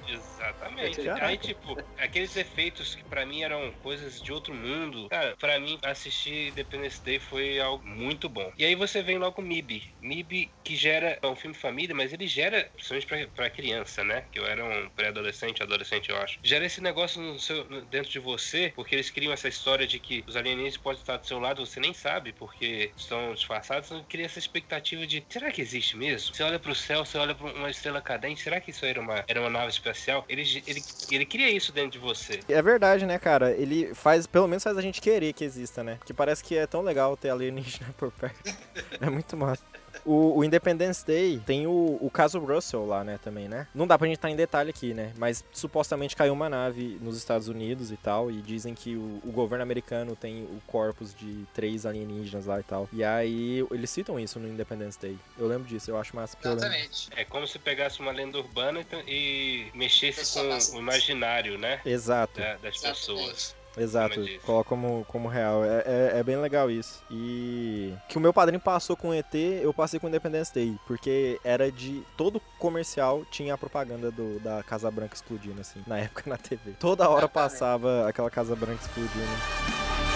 Exatamente. 0.60 1.08
Aí, 1.20 1.38
tipo, 1.38 1.74
aqueles 1.98 2.34
efeitos 2.36 2.94
que 2.94 3.04
pra 3.04 3.26
mim 3.26 3.42
eram 3.42 3.72
coisas 3.78 4.20
de 4.20 4.32
outro 4.32 4.54
mundo. 4.54 5.08
Cara, 5.08 5.36
pra 5.36 5.58
mim, 5.60 5.78
assistir 5.84 6.50
Independence 6.50 7.00
Day 7.04 7.18
foi 7.18 7.58
algo 7.60 7.86
muito 7.86 8.28
bom. 8.28 8.52
E 8.56 8.64
aí 8.64 8.74
você 8.74 9.02
vem 9.02 9.18
logo 9.18 9.42
MIB. 9.42 9.82
MIB 10.00 10.54
que 10.64 10.74
gera 10.76 11.18
é 11.22 11.26
um 11.26 11.36
filme 11.36 11.54
família, 11.56 11.94
mas 11.94 12.12
ele 12.12 12.26
gera, 12.26 12.70
principalmente 12.74 13.06
pra, 13.06 13.28
pra 13.46 13.50
criança, 13.50 14.02
né? 14.04 14.26
Que 14.32 14.38
eu 14.38 14.46
era 14.46 14.64
um 14.64 14.88
pré-adolescente, 14.90 15.62
adolescente, 15.62 16.08
eu 16.10 16.16
acho. 16.16 16.38
Gera 16.44 16.64
esse 16.66 16.80
negócio 16.80 17.20
no 17.20 17.38
seu- 17.38 17.66
dentro 17.86 18.10
de 18.10 18.18
você, 18.18 18.72
porque 18.74 18.94
eles 18.94 19.10
criam 19.10 19.32
essa 19.32 19.48
história 19.48 19.86
de 19.86 20.00
que 20.00 20.24
os 20.28 20.36
alienígenas 20.36 20.76
podem 20.78 21.00
estar 21.00 21.16
do 21.18 21.26
seu 21.26 21.38
lado, 21.38 21.64
você 21.64 21.80
nem 21.80 21.94
sabe, 21.94 22.32
porque 22.32 22.92
estão 22.96 23.32
disfarçados. 23.34 23.90
Então 23.90 24.04
cria 24.08 24.26
essa 24.26 24.38
expectativa 24.38 25.06
de, 25.06 25.26
será 25.30 25.50
que 25.52 25.60
existe 25.60 25.96
mesmo? 25.96 26.34
Você 26.34 26.42
olha 26.42 26.58
pro 26.58 26.74
céu, 26.74 27.04
você 27.04 27.18
olha 27.18 27.34
pra 27.34 27.46
uma 27.52 27.70
estrela 27.70 28.00
cadente, 28.02 28.40
será 28.42 28.60
que 28.60 28.70
isso 28.70 28.84
era 28.84 29.00
uma, 29.00 29.24
era 29.28 29.40
uma 29.40 29.50
nave 29.50 29.70
espacial? 29.70 30.24
Ele, 30.66 30.82
ele, 31.10 31.26
cria 31.26 31.50
isso 31.50 31.72
dentro 31.72 31.92
de 31.92 31.98
você. 31.98 32.40
É 32.48 32.60
verdade, 32.62 33.06
né, 33.06 33.18
cara? 33.18 33.52
Ele 33.52 33.94
faz, 33.94 34.26
pelo 34.26 34.46
menos 34.46 34.62
faz 34.62 34.76
a 34.76 34.82
gente 34.82 35.00
querer 35.00 35.32
que 35.32 35.44
exista, 35.44 35.82
né? 35.82 35.96
Porque 35.96 36.12
parece 36.12 36.42
que 36.42 36.56
é 36.56 36.66
tão 36.66 36.82
legal 36.82 37.16
ter 37.16 37.30
alienígena 37.30 37.92
por 37.98 38.10
perto. 38.12 38.54
É 39.00 39.10
muito 39.10 39.36
massa. 39.36 39.62
O, 40.06 40.38
o 40.38 40.44
Independence 40.44 41.04
Day 41.04 41.40
tem 41.44 41.66
o, 41.66 41.98
o 42.00 42.08
caso 42.10 42.38
Russell 42.38 42.86
lá, 42.86 43.02
né, 43.02 43.18
também, 43.22 43.48
né? 43.48 43.66
Não 43.74 43.86
dá 43.86 43.98
pra 43.98 44.06
gente 44.06 44.16
estar 44.18 44.30
em 44.30 44.36
detalhe 44.36 44.70
aqui, 44.70 44.94
né? 44.94 45.12
Mas 45.18 45.44
supostamente 45.52 46.14
caiu 46.14 46.32
uma 46.32 46.48
nave 46.48 46.96
nos 47.02 47.16
Estados 47.16 47.48
Unidos 47.48 47.90
e 47.90 47.96
tal, 47.96 48.30
e 48.30 48.40
dizem 48.40 48.72
que 48.74 48.94
o, 48.96 49.20
o 49.24 49.32
governo 49.32 49.62
americano 49.64 50.14
tem 50.14 50.44
o 50.44 50.60
corpus 50.66 51.12
de 51.14 51.44
três 51.52 51.84
alienígenas 51.84 52.46
lá 52.46 52.60
e 52.60 52.62
tal. 52.62 52.88
E 52.92 53.02
aí 53.02 53.66
eles 53.72 53.90
citam 53.90 54.18
isso 54.20 54.38
no 54.38 54.46
Independence 54.48 54.98
Day. 55.00 55.18
Eu 55.36 55.48
lembro 55.48 55.66
disso, 55.66 55.90
eu 55.90 55.98
acho 55.98 56.14
massa. 56.14 56.36
Exatamente. 56.42 57.08
É 57.16 57.24
como 57.24 57.46
se 57.46 57.58
pegasse 57.58 57.98
uma 58.00 58.12
lenda 58.12 58.38
urbana 58.38 58.86
e 59.06 59.16
e 59.16 59.70
mexesse 59.74 60.34
com 60.70 60.76
o 60.76 60.78
imaginário, 60.80 61.56
né? 61.58 61.80
Exato. 61.84 62.38
da- 62.40 62.56
das 62.56 62.76
pessoas. 62.78 63.54
Exato, 63.76 64.14
Como 64.14 64.26
eu 64.26 64.32
disse. 64.32 64.44
coloca 64.46 64.68
como, 64.68 65.04
como 65.08 65.28
real. 65.28 65.64
É, 65.64 65.82
é, 65.86 66.18
é 66.18 66.22
bem 66.22 66.36
legal 66.36 66.70
isso. 66.70 67.02
E 67.10 67.92
que 68.08 68.16
o 68.16 68.20
meu 68.20 68.32
padrinho 68.32 68.60
passou 68.60 68.96
com 68.96 69.12
ET, 69.12 69.34
eu 69.34 69.72
passei 69.74 70.00
com 70.00 70.08
Independence 70.08 70.52
Day. 70.52 70.76
Porque 70.86 71.38
era 71.44 71.70
de. 71.70 72.02
Todo 72.16 72.40
comercial 72.58 73.24
tinha 73.30 73.54
a 73.54 73.58
propaganda 73.58 74.10
do, 74.10 74.40
da 74.40 74.62
Casa 74.62 74.90
Branca 74.90 75.14
explodindo, 75.14 75.60
assim, 75.60 75.82
na 75.86 75.98
época 76.00 76.22
na 76.26 76.36
TV. 76.36 76.72
Toda 76.78 77.08
hora 77.08 77.28
passava 77.28 78.08
aquela 78.08 78.30
Casa 78.30 78.56
Branca 78.56 78.82
explodindo. 78.82 80.15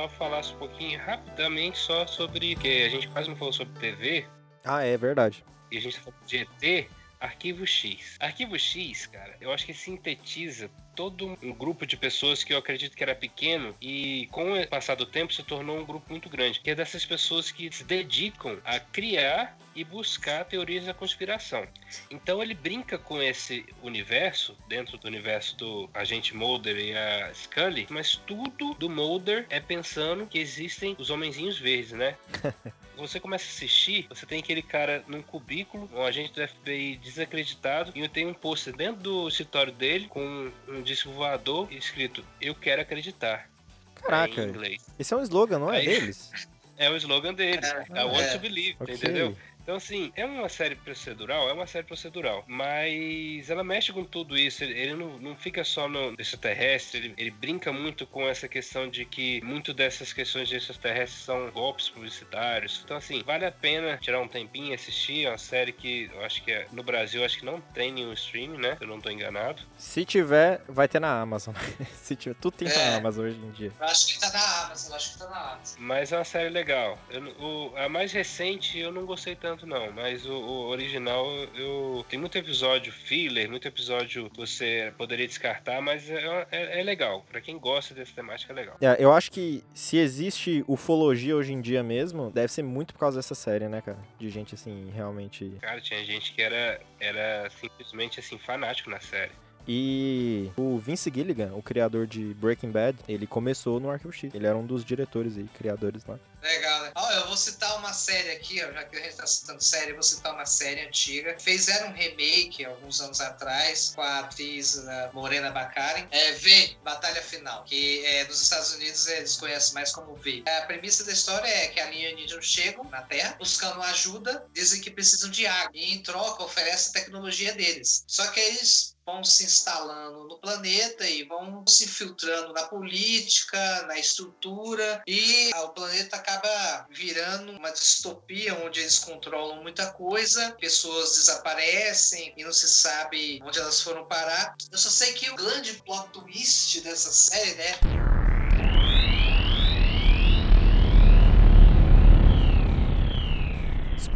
Só 0.00 0.08
falar 0.08 0.44
um 0.46 0.58
pouquinho 0.58 0.98
rapidamente 0.98 1.78
só 1.78 2.06
sobre 2.06 2.54
que 2.56 2.84
a 2.84 2.88
gente 2.88 3.08
quase 3.08 3.28
não 3.28 3.36
falou 3.36 3.52
sobre 3.52 3.78
TV 3.78 4.24
Ah, 4.64 4.82
é 4.82 4.96
verdade. 4.96 5.44
e 5.70 5.76
a 5.76 5.80
gente 5.80 5.96
tá 5.96 6.02
falando 6.02 6.24
de 6.26 6.38
ET, 6.38 6.88
Arquivo 7.20 7.66
X. 7.66 8.16
Arquivo 8.18 8.58
X, 8.58 9.06
cara, 9.06 9.36
eu 9.42 9.52
acho 9.52 9.66
que 9.66 9.74
sintetiza 9.74 10.70
todo 10.96 11.36
um 11.42 11.52
grupo 11.52 11.84
de 11.84 11.96
pessoas 11.98 12.42
que 12.42 12.54
eu 12.54 12.58
acredito 12.58 12.96
que 12.96 13.02
era 13.02 13.14
pequeno 13.14 13.74
e 13.80 14.26
com 14.30 14.54
o 14.54 14.66
passar 14.68 14.94
do 14.94 15.04
tempo 15.04 15.34
se 15.34 15.42
tornou 15.42 15.78
um 15.78 15.84
grupo 15.84 16.06
muito 16.08 16.30
grande, 16.30 16.60
que 16.60 16.70
é 16.70 16.74
dessas 16.74 17.04
pessoas 17.04 17.50
que 17.50 17.70
se 17.70 17.84
dedicam 17.84 18.58
a 18.64 18.80
criar 18.80 19.56
e 19.74 19.84
buscar 19.84 20.44
teorias 20.44 20.84
da 20.86 20.94
conspiração. 20.94 21.66
Então 22.10 22.42
ele 22.42 22.54
brinca 22.54 22.98
com 22.98 23.22
esse 23.22 23.64
universo, 23.82 24.56
dentro 24.68 24.98
do 24.98 25.06
universo 25.06 25.56
do 25.56 25.90
agente 25.94 26.34
Mulder 26.34 26.76
e 26.76 26.96
a 26.96 27.32
Scully, 27.34 27.86
mas 27.90 28.14
tudo 28.26 28.74
do 28.74 28.88
Mulder 28.90 29.46
é 29.48 29.60
pensando 29.60 30.26
que 30.26 30.38
existem 30.38 30.96
os 30.98 31.10
homenzinhos 31.10 31.58
verdes, 31.58 31.92
né? 31.92 32.16
você 32.96 33.18
começa 33.18 33.44
a 33.44 33.48
assistir, 33.48 34.06
você 34.08 34.26
tem 34.26 34.40
aquele 34.40 34.62
cara 34.62 35.02
num 35.08 35.22
cubículo, 35.22 35.88
um 35.94 36.02
agente 36.04 36.32
do 36.34 36.46
FBI 36.46 36.96
desacreditado, 37.02 37.92
e 37.94 38.06
tem 38.08 38.26
um 38.26 38.34
pôster 38.34 38.76
dentro 38.76 39.00
do 39.02 39.28
escritório 39.28 39.72
dele 39.72 40.06
com 40.08 40.50
um 40.68 40.82
disco 40.82 41.10
voador 41.10 41.72
escrito 41.72 42.24
Eu 42.40 42.54
quero 42.54 42.82
acreditar. 42.82 43.48
Caraca, 43.94 44.42
Em 44.42 44.48
inglês. 44.48 44.86
esse 44.98 45.12
é 45.12 45.16
um 45.16 45.22
slogan, 45.22 45.58
não 45.58 45.72
é 45.72 45.78
Aí- 45.78 45.86
deles? 45.86 46.30
É 46.80 46.88
o 46.88 46.96
slogan 46.96 47.34
deles. 47.34 47.70
É, 47.70 47.84
I 47.90 48.04
want 48.04 48.22
é. 48.22 48.32
to 48.32 48.38
believe, 48.38 48.74
Ok. 48.80 48.94
entendeu? 48.94 49.36
Então, 49.70 49.76
assim, 49.76 50.12
é 50.16 50.24
uma 50.24 50.48
série 50.48 50.74
procedural, 50.74 51.48
é 51.48 51.52
uma 51.52 51.64
série 51.64 51.86
procedural, 51.86 52.44
mas 52.48 53.48
ela 53.48 53.62
mexe 53.62 53.92
com 53.92 54.02
tudo 54.04 54.36
isso. 54.36 54.64
Ele, 54.64 54.76
ele 54.76 54.94
não, 54.94 55.16
não 55.20 55.36
fica 55.36 55.62
só 55.62 55.88
no 55.88 56.12
extraterrestre, 56.18 56.98
ele, 56.98 57.14
ele 57.16 57.30
brinca 57.30 57.72
muito 57.72 58.04
com 58.04 58.28
essa 58.28 58.48
questão 58.48 58.88
de 58.90 59.04
que 59.04 59.40
muito 59.44 59.72
dessas 59.72 60.12
questões 60.12 60.48
de 60.48 60.56
extraterrestres 60.56 61.22
são 61.22 61.48
golpes 61.52 61.88
publicitários. 61.88 62.80
Então, 62.84 62.96
assim, 62.96 63.22
vale 63.22 63.44
a 63.46 63.52
pena 63.52 63.96
tirar 63.98 64.20
um 64.20 64.26
tempinho 64.26 64.72
e 64.72 64.74
assistir. 64.74 65.26
É 65.26 65.28
uma 65.30 65.38
série 65.38 65.70
que 65.72 66.10
eu 66.12 66.24
acho 66.24 66.42
que 66.42 66.50
é, 66.50 66.66
no 66.72 66.82
Brasil 66.82 67.24
acho 67.24 67.38
que 67.38 67.44
não 67.44 67.60
tem 67.60 67.92
nenhum 67.92 68.12
stream, 68.14 68.54
né? 68.58 68.74
Se 68.76 68.82
eu 68.82 68.88
não 68.88 69.00
tô 69.00 69.08
enganado. 69.08 69.62
Se 69.78 70.04
tiver, 70.04 70.62
vai 70.68 70.88
ter 70.88 70.98
na 70.98 71.20
Amazon. 71.20 71.54
Se 71.94 72.16
tiver, 72.16 72.34
tudo 72.40 72.54
tem 72.56 72.66
É. 72.66 72.74
na 72.90 72.96
Amazon 72.96 73.26
hoje 73.26 73.36
em 73.38 73.50
dia. 73.52 73.72
Eu 73.78 73.86
acho 73.86 74.08
que 74.08 74.18
tá 74.18 74.32
na 74.32 74.64
Amazon, 74.64 74.90
eu 74.90 74.96
acho 74.96 75.12
que 75.12 75.18
tá 75.20 75.28
na 75.30 75.52
Amazon. 75.52 75.76
Mas 75.78 76.10
é 76.10 76.16
uma 76.18 76.24
série 76.24 76.48
legal. 76.48 76.98
Eu 77.08 77.20
o- 77.40 77.72
a 77.76 77.88
mais 77.88 78.10
recente 78.10 78.76
eu 78.76 78.90
não 78.90 79.06
gostei 79.06 79.36
tanto, 79.36 79.59
não. 79.66 79.92
Mas 79.92 80.26
o, 80.26 80.32
o 80.32 80.68
original, 80.68 81.26
eu. 81.54 82.04
Tem 82.08 82.18
muito 82.18 82.36
episódio 82.36 82.92
filler, 82.92 83.48
muito 83.48 83.66
episódio 83.66 84.30
você 84.36 84.92
poderia 84.96 85.26
descartar, 85.26 85.80
mas 85.80 86.10
é, 86.10 86.46
é, 86.50 86.80
é 86.80 86.82
legal. 86.82 87.24
Pra 87.30 87.40
quem 87.40 87.58
gosta 87.58 87.94
dessa 87.94 88.12
temática, 88.14 88.52
é 88.52 88.56
legal. 88.56 88.76
É, 88.80 88.96
eu 88.98 89.12
acho 89.12 89.30
que 89.30 89.62
se 89.74 89.96
existe 89.96 90.64
ufologia 90.66 91.36
hoje 91.36 91.52
em 91.52 91.60
dia 91.60 91.82
mesmo, 91.82 92.30
deve 92.30 92.52
ser 92.52 92.62
muito 92.62 92.92
por 92.94 93.00
causa 93.00 93.18
dessa 93.18 93.34
série, 93.34 93.68
né, 93.68 93.80
cara? 93.80 93.98
De 94.18 94.28
gente, 94.30 94.54
assim, 94.54 94.90
realmente... 94.94 95.56
Cara, 95.60 95.80
tinha 95.80 96.04
gente 96.04 96.32
que 96.32 96.42
era, 96.42 96.80
era 96.98 97.48
simplesmente 97.50 98.20
assim, 98.20 98.38
fanático 98.38 98.90
na 98.90 99.00
série. 99.00 99.32
E 99.66 100.50
o 100.56 100.78
Vince 100.78 101.10
Gilligan, 101.14 101.54
o 101.54 101.62
criador 101.62 102.06
de 102.06 102.34
Breaking 102.34 102.70
Bad, 102.70 102.98
ele 103.08 103.26
começou 103.26 103.78
no 103.80 103.90
Arquivo 103.90 104.12
X. 104.12 104.34
Ele 104.34 104.46
era 104.46 104.56
um 104.56 104.66
dos 104.66 104.84
diretores 104.84 105.36
e 105.36 105.44
criadores 105.44 106.04
lá. 106.06 106.18
Legal, 106.42 106.82
né? 106.82 106.92
Ó, 106.94 107.10
eu 107.12 107.26
vou 107.26 107.36
citar 107.36 107.76
uma 107.78 107.92
série 107.92 108.30
aqui, 108.30 108.62
ó, 108.64 108.72
já 108.72 108.84
que 108.84 108.96
a 108.96 109.00
gente 109.02 109.16
tá 109.16 109.26
citando 109.26 109.62
série, 109.62 109.90
eu 109.90 109.94
vou 109.94 110.02
citar 110.02 110.32
uma 110.32 110.46
série 110.46 110.80
antiga. 110.86 111.36
Fizeram 111.38 111.88
um 111.88 111.92
remake 111.92 112.64
alguns 112.64 113.00
anos 113.00 113.20
atrás 113.20 113.92
com 113.94 114.00
a 114.00 114.20
atriz 114.20 114.76
uh, 114.76 115.10
Morena 115.12 115.50
Baccarin. 115.50 116.06
É 116.10 116.32
V, 116.32 116.76
Batalha 116.82 117.22
Final, 117.22 117.64
que 117.64 118.04
é, 118.06 118.24
nos 118.24 118.40
Estados 118.40 118.74
Unidos 118.74 119.06
eles 119.06 119.36
conhecem 119.36 119.74
mais 119.74 119.92
como 119.92 120.14
V. 120.16 120.42
A 120.46 120.62
premissa 120.62 121.04
da 121.04 121.12
história 121.12 121.46
é 121.46 121.68
que 121.68 121.78
alienígenas 121.78 122.44
chegam 122.44 122.84
na 122.84 123.02
Terra 123.02 123.36
buscando 123.38 123.82
ajuda, 123.82 124.46
dizem 124.52 124.80
que 124.80 124.90
precisam 124.90 125.30
de 125.30 125.46
água 125.46 125.70
e 125.74 125.92
em 125.92 126.02
troca 126.02 126.42
oferece 126.42 126.90
a 126.90 126.92
tecnologia 127.00 127.52
deles. 127.52 128.02
Só 128.06 128.26
que 128.28 128.40
eles 128.40 128.89
vão 129.04 129.24
se 129.24 129.44
instalando 129.44 130.24
no 130.24 130.38
planeta 130.38 131.06
e 131.06 131.24
vão 131.24 131.64
se 131.66 131.84
infiltrando 131.84 132.52
na 132.52 132.64
política, 132.64 133.82
na 133.86 133.98
estrutura 133.98 135.02
e 135.06 135.50
o 135.54 135.68
planeta 135.70 136.16
acaba 136.16 136.86
virando 136.90 137.52
uma 137.52 137.70
distopia 137.70 138.54
onde 138.64 138.80
eles 138.80 138.98
controlam 138.98 139.62
muita 139.62 139.92
coisa, 139.92 140.52
pessoas 140.60 141.16
desaparecem 141.16 142.32
e 142.36 142.44
não 142.44 142.52
se 142.52 142.68
sabe 142.68 143.40
onde 143.44 143.58
elas 143.58 143.80
foram 143.80 144.06
parar. 144.06 144.54
Eu 144.70 144.78
só 144.78 144.90
sei 144.90 145.12
que 145.12 145.30
o 145.30 145.36
grande 145.36 145.74
plot 145.82 146.10
twist 146.10 146.80
dessa 146.80 147.12
série, 147.12 147.54
né, 147.54 147.78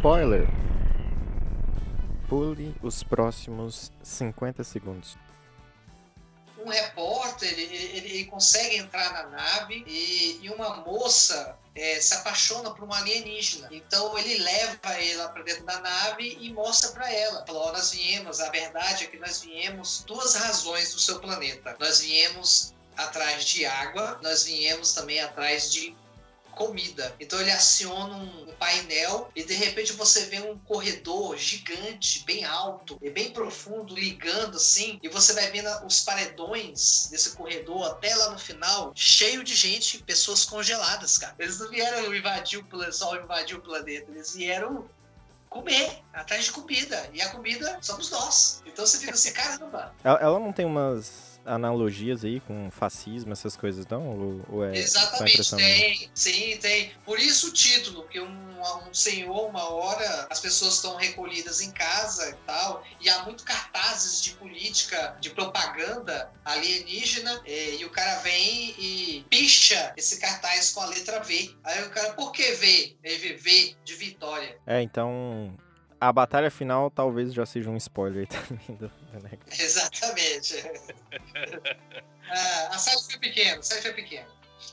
Spoiler. 0.05 0.47
Pule 2.27 2.75
os 2.81 3.03
próximos 3.03 3.91
50 4.03 4.63
segundos. 4.63 5.17
um 6.57 6.69
repórter 6.69 7.47
ele, 7.47 7.75
ele- 7.75 8.25
consegue 8.25 8.77
entrar 8.77 9.13
na 9.13 9.27
nave 9.29 9.83
e, 9.87 10.39
e 10.41 10.49
uma 10.49 10.77
moça 10.77 11.55
é, 11.75 12.01
se 12.01 12.13
apaixona 12.15 12.71
por 12.71 12.85
um 12.87 12.91
alienígena. 12.93 13.67
Então 13.71 14.17
ele 14.17 14.39
leva 14.39 14.93
ela 14.99 15.29
para 15.29 15.43
dentro 15.43 15.63
da 15.63 15.79
nave 15.79 16.37
e 16.41 16.51
mostra 16.51 16.89
para 16.91 17.11
ela. 17.13 17.45
Fala, 17.45 17.71
nós 17.71 17.91
viemos, 17.91 18.39
a 18.39 18.49
verdade 18.49 19.03
é 19.03 19.07
que 19.07 19.17
nós 19.19 19.41
viemos 19.43 20.03
duas 20.07 20.33
razões 20.35 20.91
do 20.93 20.99
seu 20.99 21.19
planeta. 21.19 21.75
Nós 21.79 21.99
viemos 21.99 22.73
atrás 22.97 23.45
de 23.45 23.63
água, 23.65 24.19
nós 24.23 24.45
viemos 24.45 24.93
também 24.93 25.19
atrás 25.19 25.71
de 25.71 25.95
comida. 26.55 27.13
Então 27.19 27.39
ele 27.39 27.51
aciona 27.51 28.15
um 28.15 28.53
painel 28.57 29.29
e 29.35 29.43
de 29.43 29.53
repente 29.53 29.93
você 29.93 30.25
vê 30.25 30.39
um 30.39 30.57
corredor 30.59 31.37
gigante, 31.37 32.23
bem 32.25 32.43
alto 32.45 32.97
e 33.01 33.09
bem 33.09 33.31
profundo, 33.31 33.93
ligando 33.93 34.57
assim, 34.57 34.99
e 35.03 35.09
você 35.09 35.33
vai 35.33 35.51
vendo 35.51 35.69
os 35.85 36.01
paredões 36.01 37.07
desse 37.11 37.31
corredor 37.31 37.85
até 37.91 38.15
lá 38.15 38.31
no 38.31 38.39
final, 38.39 38.91
cheio 38.95 39.43
de 39.43 39.55
gente, 39.55 40.01
pessoas 40.03 40.45
congeladas, 40.45 41.17
cara. 41.17 41.35
Eles 41.37 41.59
não 41.59 41.69
vieram 41.69 42.13
invadir 42.15 42.59
o 42.59 42.65
planeta, 42.65 42.91
só 42.91 43.15
invadir 43.15 43.57
o 43.57 43.61
planeta, 43.61 44.09
eles 44.11 44.33
vieram 44.33 44.89
comer, 45.49 46.03
atrás 46.13 46.45
de 46.45 46.51
comida. 46.51 47.09
E 47.13 47.21
a 47.21 47.29
comida 47.29 47.77
somos 47.81 48.11
nós. 48.11 48.61
Então 48.65 48.85
você 48.85 48.97
fica 48.99 49.13
assim, 49.13 49.31
caramba, 49.31 49.93
Ela, 50.03 50.39
não 50.39 50.51
tem 50.51 50.65
umas 50.65 51.24
analogias 51.45 52.23
aí 52.23 52.39
com 52.39 52.69
fascismo, 52.71 53.31
essas 53.31 53.55
coisas, 53.55 53.85
não? 53.87 54.07
Ou, 54.07 54.45
ou 54.49 54.65
é 54.65 54.77
Exatamente, 54.77 55.55
tem, 55.55 56.09
sim, 56.13 56.57
tem. 56.57 56.91
Por 57.05 57.19
isso 57.19 57.49
o 57.49 57.53
título, 57.53 58.03
porque 58.03 58.19
um, 58.19 58.61
um 58.87 58.93
senhor, 58.93 59.49
uma 59.49 59.69
hora, 59.69 60.27
as 60.29 60.39
pessoas 60.39 60.75
estão 60.75 60.95
recolhidas 60.95 61.61
em 61.61 61.71
casa 61.71 62.29
e 62.29 62.33
tal, 62.45 62.83
e 62.99 63.09
há 63.09 63.23
muito 63.23 63.43
cartazes 63.43 64.21
de 64.21 64.31
política, 64.31 65.15
de 65.19 65.29
propaganda 65.29 66.31
alienígena, 66.43 67.41
eh, 67.45 67.75
e 67.75 67.85
o 67.85 67.89
cara 67.89 68.19
vem 68.19 68.75
e 68.77 69.25
picha 69.29 69.93
esse 69.95 70.19
cartaz 70.19 70.71
com 70.71 70.81
a 70.81 70.85
letra 70.87 71.19
V. 71.19 71.55
Aí 71.63 71.83
o 71.83 71.89
cara, 71.89 72.13
por 72.13 72.31
que 72.31 72.51
V? 72.53 72.95
Ele 73.03 73.17
vê 73.17 73.33
V 73.33 73.75
de 73.83 73.93
vitória. 73.95 74.57
É, 74.65 74.81
então 74.81 75.55
a 75.99 76.11
batalha 76.11 76.51
final 76.51 76.89
talvez 76.91 77.33
já 77.33 77.45
seja 77.45 77.69
um 77.69 77.77
spoiler 77.77 78.27
também 78.29 78.77
do, 78.77 78.87
do 78.87 79.23
Neg- 79.23 79.39
Exatamente. 79.59 80.55
Ah, 82.29 82.69
a 82.73 82.77
site 82.77 83.05
foi 83.11 83.19
pequena, 83.19 83.59
a 83.59 83.63
site 83.63 83.81
foi 83.83 83.93
pequena. 83.93 84.27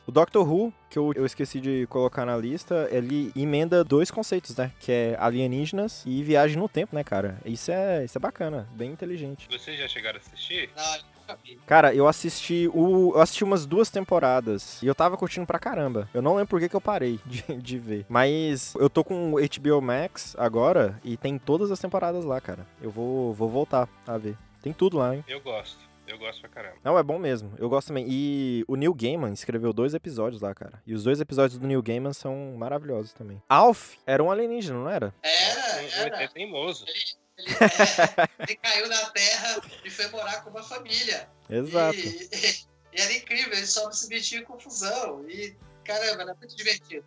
O 0.07 0.11
Doctor 0.13 0.49
Who, 0.51 0.73
que 0.89 0.99
eu, 0.99 1.13
eu 1.15 1.27
esqueci 1.27 1.61
de 1.61 1.87
colocar 1.89 2.25
na 2.25 2.37
lista, 2.37 2.89
ele 2.91 3.31
emenda 3.37 3.85
dois 3.85 4.11
conceitos, 4.11 4.57
né? 4.57 4.73
Que 4.81 4.91
é 4.91 5.17
alienígenas 5.19 6.03
e 6.07 6.23
viagem 6.23 6.57
no 6.57 6.69
tempo, 6.69 6.95
né, 6.97 7.05
cara? 7.05 7.39
Isso 7.45 7.71
é, 7.71 8.05
isso 8.05 8.17
é 8.17 8.21
bacana, 8.21 8.67
bem 8.73 8.91
inteligente. 8.91 9.47
Vocês 9.51 9.79
já 9.79 9.87
chegaram 9.87 10.19
a 10.19 10.21
assistir? 10.21 10.71
Não, 10.75 10.99
vi. 11.35 11.59
Cara, 11.67 11.95
eu 11.95 12.07
assisti 12.07 12.69
o. 12.73 13.13
Eu 13.15 13.21
assisti 13.21 13.45
umas 13.45 13.67
duas 13.67 13.91
temporadas 13.91 14.83
e 14.83 14.87
eu 14.87 14.95
tava 14.95 15.17
curtindo 15.17 15.47
pra 15.47 15.59
caramba. 15.59 16.09
Eu 16.13 16.23
não 16.23 16.35
lembro 16.35 16.49
por 16.49 16.61
que, 16.61 16.69
que 16.69 16.77
eu 16.77 16.81
parei 16.81 17.19
de, 17.27 17.43
de 17.57 17.79
ver. 17.79 18.07
Mas 18.09 18.75
eu 18.77 18.89
tô 18.89 19.05
com 19.05 19.35
o 19.35 19.37
HBO 19.37 19.81
Max 19.81 20.35
agora 20.39 20.99
e 21.05 21.17
tem 21.17 21.39
todas 21.39 21.71
as 21.71 21.79
temporadas 21.79 22.25
lá, 22.25 22.41
cara. 22.41 22.67
Eu 22.81 22.91
vou, 22.91 23.33
vou 23.33 23.49
voltar 23.49 23.89
a 24.07 24.19
ver. 24.19 24.37
Tem 24.63 24.73
tudo 24.73 24.99
lá, 24.99 25.15
hein? 25.15 25.25
Eu 25.27 25.41
gosto. 25.41 25.93
Eu 26.07 26.19
gosto 26.19 26.41
pra 26.41 26.51
caramba. 26.51 26.77
Não, 26.85 26.99
é 26.99 27.03
bom 27.03 27.19
mesmo. 27.19 27.53
Eu 27.59 27.69
gosto 27.69 27.89
também. 27.89 28.05
E 28.09 28.65
o 28.69 28.77
Neil 28.77 28.93
Gaiman 28.93 29.33
escreveu 29.33 29.73
dois 29.73 29.95
episódios 29.95 30.43
lá, 30.43 30.55
cara. 30.55 30.83
E 30.87 30.93
os 30.93 31.05
dois 31.05 31.21
episódios 31.21 31.59
do 31.59 31.67
Neil 31.67 31.83
Gaiman 31.83 32.13
são 32.13 32.55
maravilhosos 32.59 33.13
também. 33.13 33.43
Alf 33.49 33.95
era 34.07 34.23
um 34.23 34.31
alienígena, 34.31 34.79
não 34.79 34.91
era? 34.91 35.15
Era, 35.23 36.07
era. 36.07 36.23
é 36.25 36.29
teimoso. 36.29 36.85
Ele, 36.87 36.99
é, 37.39 38.29
ele 38.49 38.57
caiu 38.57 38.89
na 38.89 39.07
Terra 39.11 39.61
e 39.85 39.91
foi 39.91 40.09
morar 40.09 40.43
com 40.43 40.51
uma 40.51 40.63
família. 40.63 41.29
Exato. 41.49 41.97
E, 41.99 42.29
e- 42.33 42.73
e 42.95 43.01
era 43.01 43.13
incrível, 43.15 43.53
ele 43.55 43.67
só 43.67 43.91
se 43.91 44.07
metia 44.09 44.39
em 44.41 44.45
confusão. 44.45 45.25
E, 45.29 45.57
caramba, 45.85 46.23
era 46.23 46.35
muito 46.35 46.55
divertido. 46.55 47.05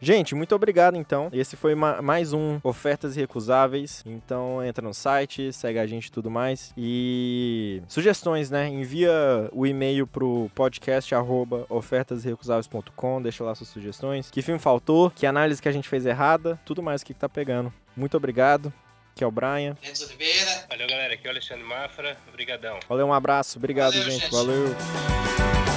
Gente, 0.00 0.34
muito 0.34 0.54
obrigado 0.54 0.96
então. 0.96 1.28
Esse 1.32 1.56
foi 1.56 1.74
ma- 1.74 2.02
mais 2.02 2.32
um 2.32 2.60
Ofertas 2.62 3.16
Irrecusáveis. 3.16 4.02
Então 4.04 4.62
entra 4.62 4.86
no 4.86 4.92
site, 4.92 5.52
segue 5.52 5.78
a 5.78 5.86
gente 5.86 6.06
e 6.06 6.12
tudo 6.12 6.30
mais. 6.30 6.72
E 6.76 7.82
sugestões, 7.88 8.50
né? 8.50 8.68
Envia 8.68 9.48
o 9.52 9.66
e-mail 9.66 10.06
pro 10.06 10.50
podcast 10.54 11.14
arroba 11.14 11.64
ofertasirrecusáveis.com, 11.70 13.22
deixa 13.22 13.42
lá 13.44 13.54
suas 13.54 13.70
sugestões. 13.70 14.30
Que 14.30 14.42
filme 14.42 14.60
faltou, 14.60 15.10
que 15.10 15.26
análise 15.26 15.60
que 15.62 15.68
a 15.68 15.72
gente 15.72 15.88
fez 15.88 16.04
errada, 16.06 16.60
tudo 16.66 16.82
mais 16.82 17.00
o 17.02 17.06
que, 17.06 17.14
que 17.14 17.20
tá 17.20 17.28
pegando. 17.28 17.72
Muito 17.96 18.16
obrigado. 18.16 18.72
Que 19.14 19.22
é 19.22 19.26
o 19.26 19.30
Brian. 19.30 19.76
Mendes 19.82 20.02
Oliveira. 20.02 20.66
Valeu, 20.68 20.88
galera. 20.88 21.14
Aqui 21.14 21.26
é 21.26 21.28
o 21.28 21.32
Alexandre 21.32 21.64
Mafra. 21.64 22.16
Obrigadão. 22.28 22.78
Valeu, 22.88 23.06
um 23.06 23.12
abraço. 23.12 23.58
Obrigado, 23.58 23.92
Valeu, 23.92 24.10
gente. 24.10 24.22
gente. 24.22 24.32
Valeu. 24.32 25.73